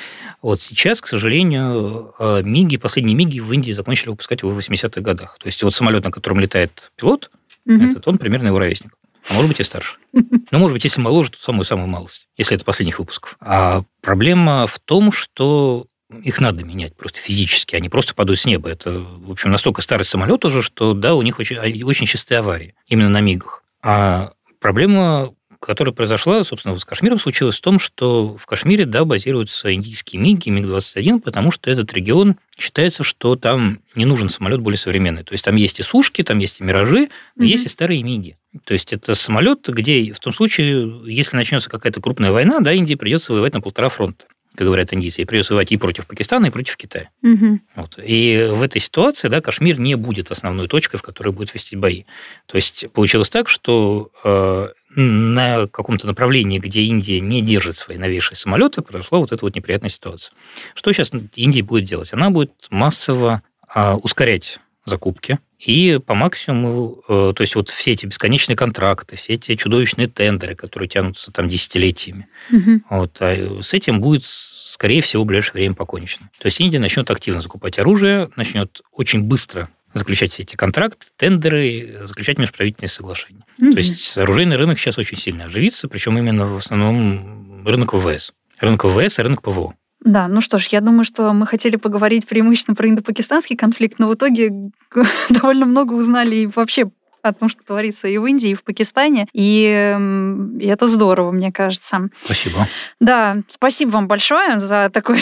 Вот 0.42 0.60
сейчас, 0.60 1.00
к 1.00 1.06
сожалению, 1.06 2.12
э, 2.18 2.42
МиГи, 2.42 2.76
последние 2.78 3.14
МиГи 3.14 3.38
в 3.38 3.52
Индии 3.52 3.70
закончили 3.70 4.08
выпускать 4.08 4.42
в 4.42 4.58
80-х 4.58 5.00
годах. 5.00 5.36
То 5.38 5.46
есть 5.46 5.62
вот 5.62 5.72
самолет, 5.74 6.02
на 6.02 6.10
котором 6.10 6.40
летает 6.40 6.90
пилот, 6.96 7.30
угу. 7.76 7.84
этот, 7.84 8.08
он 8.08 8.18
примерно 8.18 8.48
его 8.48 8.58
ровесник. 8.58 8.92
А 9.28 9.34
может 9.34 9.48
быть 9.48 9.60
и 9.60 9.62
старше. 9.62 9.96
Но 10.50 10.58
может 10.58 10.74
быть, 10.74 10.84
если 10.84 11.00
моложе, 11.00 11.30
то 11.30 11.38
самую-самую 11.38 11.88
малость, 11.88 12.28
если 12.36 12.56
это 12.56 12.64
последних 12.64 12.98
выпусков. 12.98 13.36
А 13.40 13.84
проблема 14.00 14.66
в 14.66 14.78
том, 14.78 15.12
что 15.12 15.86
их 16.22 16.40
надо 16.40 16.64
менять 16.64 16.96
просто 16.96 17.20
физически, 17.20 17.76
они 17.76 17.88
просто 17.88 18.14
падают 18.14 18.40
с 18.40 18.46
неба. 18.46 18.68
Это, 18.68 19.00
в 19.00 19.30
общем, 19.30 19.50
настолько 19.50 19.82
старый 19.82 20.04
самолет 20.04 20.44
уже, 20.44 20.62
что, 20.62 20.94
да, 20.94 21.14
у 21.14 21.22
них 21.22 21.38
очень, 21.38 21.84
очень 21.84 22.06
частые 22.06 22.38
аварии, 22.38 22.74
именно 22.88 23.08
на 23.08 23.20
МИГах. 23.20 23.62
А 23.82 24.32
проблема 24.58 25.34
которая 25.60 25.94
произошла, 25.94 26.42
собственно, 26.42 26.76
с 26.78 26.84
Кашмиром 26.84 27.18
случилась 27.18 27.58
в 27.58 27.60
том, 27.60 27.78
что 27.78 28.36
в 28.36 28.46
Кашмире, 28.46 28.86
да, 28.86 29.04
базируются 29.04 29.72
индийские 29.72 30.20
МиГи, 30.20 30.48
МиГ-21, 30.48 31.20
потому 31.20 31.50
что 31.50 31.70
этот 31.70 31.92
регион 31.92 32.36
считается, 32.58 33.04
что 33.04 33.36
там 33.36 33.80
не 33.94 34.06
нужен 34.06 34.30
самолет 34.30 34.60
более 34.60 34.78
современный. 34.78 35.22
То 35.22 35.32
есть 35.32 35.44
там 35.44 35.56
есть 35.56 35.78
и 35.78 35.82
сушки, 35.82 36.22
там 36.22 36.38
есть 36.38 36.60
и 36.60 36.64
миражи, 36.64 37.10
но 37.36 37.44
mm-hmm. 37.44 37.48
есть 37.48 37.66
и 37.66 37.68
старые 37.68 38.02
МиГи. 38.02 38.38
То 38.64 38.72
есть 38.72 38.92
это 38.92 39.14
самолет, 39.14 39.68
где 39.68 40.12
в 40.12 40.20
том 40.20 40.32
случае, 40.32 41.02
если 41.06 41.36
начнется 41.36 41.68
какая-то 41.68 42.00
крупная 42.00 42.32
война, 42.32 42.60
да, 42.60 42.72
Индии 42.72 42.94
придется 42.94 43.32
воевать 43.32 43.54
на 43.54 43.60
полтора 43.60 43.90
фронта 43.90 44.24
как 44.54 44.66
говорят 44.66 44.92
индийцы, 44.92 45.22
и 45.22 45.24
придется 45.24 45.54
воевать 45.54 45.72
и 45.72 45.76
против 45.76 46.06
Пакистана, 46.06 46.46
и 46.46 46.50
против 46.50 46.76
Китая. 46.76 47.10
Угу. 47.22 47.60
Вот. 47.76 47.98
И 48.04 48.48
в 48.50 48.62
этой 48.62 48.80
ситуации 48.80 49.28
да, 49.28 49.40
Кашмир 49.40 49.78
не 49.78 49.94
будет 49.94 50.30
основной 50.30 50.66
точкой, 50.66 50.96
в 50.96 51.02
которой 51.02 51.30
будет 51.30 51.54
вести 51.54 51.76
бои. 51.76 52.04
То 52.46 52.56
есть 52.56 52.90
получилось 52.92 53.30
так, 53.30 53.48
что 53.48 54.10
э, 54.24 54.68
на 54.96 55.66
каком-то 55.68 56.06
направлении, 56.06 56.58
где 56.58 56.82
Индия 56.82 57.20
не 57.20 57.42
держит 57.42 57.76
свои 57.76 57.96
новейшие 57.96 58.36
самолеты, 58.36 58.82
произошла 58.82 59.18
вот 59.18 59.32
эта 59.32 59.44
вот 59.44 59.54
неприятная 59.54 59.90
ситуация. 59.90 60.32
Что 60.74 60.92
сейчас 60.92 61.10
Индия 61.36 61.62
будет 61.62 61.84
делать? 61.84 62.12
Она 62.12 62.30
будет 62.30 62.52
массово 62.70 63.42
э, 63.74 63.92
ускорять 63.94 64.58
закупки, 64.84 65.38
и 65.58 66.00
по 66.04 66.14
максимуму, 66.14 67.02
э, 67.06 67.32
то 67.36 67.40
есть 67.42 67.54
вот 67.54 67.68
все 67.68 67.92
эти 67.92 68.06
бесконечные 68.06 68.56
контракты, 68.56 69.16
все 69.16 69.34
эти 69.34 69.54
чудовищные 69.54 70.08
тендеры, 70.08 70.54
которые 70.54 70.88
тянутся 70.88 71.30
там 71.32 71.48
десятилетиями, 71.48 72.26
Мгм. 72.50 72.84
вот, 72.88 73.16
а 73.20 73.60
с 73.62 73.74
этим 73.74 74.00
будет, 74.00 74.24
скорее 74.24 75.02
всего, 75.02 75.22
в 75.22 75.26
ближайшее 75.26 75.52
время 75.54 75.74
покончено. 75.74 76.30
То 76.38 76.46
есть 76.46 76.60
Индия 76.60 76.78
начнет 76.78 77.10
активно 77.10 77.42
закупать 77.42 77.78
оружие, 77.78 78.30
начнет 78.36 78.80
очень 78.92 79.22
быстро 79.22 79.68
заключать 79.94 80.32
все 80.32 80.42
эти 80.42 80.56
контракты, 80.56 81.06
тендеры, 81.16 82.00
заключать 82.04 82.38
межправительственные 82.38 82.88
соглашения. 82.88 83.44
Мгм. 83.58 83.72
То 83.72 83.78
есть 83.78 84.18
оружейный 84.18 84.56
рынок 84.56 84.78
сейчас 84.78 84.98
очень 84.98 85.18
сильно 85.18 85.44
оживится, 85.44 85.88
причем 85.88 86.18
именно 86.18 86.46
в 86.46 86.56
основном 86.56 87.66
рынок 87.66 87.94
ВВС. 87.94 88.32
Рынок 88.60 88.84
ВВС 88.84 89.18
и 89.18 89.22
рынок 89.22 89.42
ПВО. 89.42 89.74
Да, 90.02 90.28
ну 90.28 90.40
что 90.40 90.58
ж, 90.58 90.66
я 90.68 90.80
думаю, 90.80 91.04
что 91.04 91.32
мы 91.32 91.46
хотели 91.46 91.76
поговорить 91.76 92.26
преимущественно 92.26 92.74
про 92.74 92.88
индо-пакистанский 92.88 93.56
конфликт, 93.56 93.98
но 93.98 94.08
в 94.08 94.14
итоге 94.14 94.50
довольно 95.28 95.66
много 95.66 95.92
узнали 95.94 96.36
и 96.36 96.46
вообще 96.46 96.90
о 97.22 97.34
том, 97.34 97.50
что 97.50 97.62
творится 97.62 98.08
и 98.08 98.16
в 98.16 98.24
Индии, 98.24 98.50
и 98.50 98.54
в 98.54 98.64
Пакистане. 98.64 99.26
И, 99.34 99.66
м, 99.66 100.58
и 100.58 100.66
это 100.66 100.88
здорово, 100.88 101.30
мне 101.32 101.52
кажется. 101.52 102.08
Спасибо. 102.24 102.66
Да, 102.98 103.38
спасибо 103.48 103.90
вам 103.90 104.08
большое 104.08 104.58
за 104.58 104.88
такой, 104.90 105.18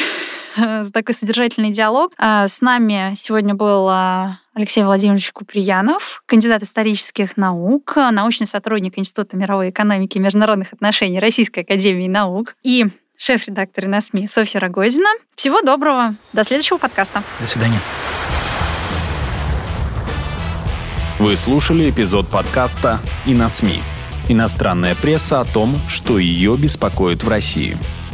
за 0.85 0.93
такой 0.93 1.15
содержательный 1.15 1.71
диалог. 1.71 2.13
А, 2.19 2.49
С 2.49 2.61
нами 2.61 3.13
сегодня 3.15 3.55
был 3.55 3.89
а, 3.89 4.39
Алексей 4.55 4.83
Владимирович 4.83 5.33
Куприянов, 5.33 6.23
кандидат 6.27 6.63
исторических 6.63 7.37
наук, 7.37 7.97
научный 7.97 8.47
сотрудник 8.47 8.99
Института 8.99 9.37
мировой 9.37 9.71
экономики 9.71 10.19
и 10.19 10.21
международных 10.21 10.73
отношений 10.73 11.21
Российской 11.21 11.61
академии 11.61 12.09
наук 12.09 12.55
и 12.63 12.87
шеф-редактор 13.17 13.87
на 13.87 14.01
СМИ 14.01 14.27
Софья 14.29 14.61
Рогозина. 14.61 15.09
Всего 15.35 15.61
доброго. 15.61 16.15
До 16.33 16.45
следующего 16.45 16.79
подкаста. 16.79 17.23
До 17.41 17.47
свидания. 17.47 17.81
Вы 21.19 21.37
слушали 21.37 21.91
эпизод 21.91 22.29
подкаста 22.29 23.01
«И 23.27 23.35
на 23.35 23.49
СМИ». 23.49 23.81
Иностранная 24.29 24.95
пресса 24.95 25.41
о 25.41 25.45
том, 25.45 25.75
что 25.89 26.19
ее 26.19 26.57
беспокоит 26.57 27.25
в 27.25 27.29
России. 27.29 27.77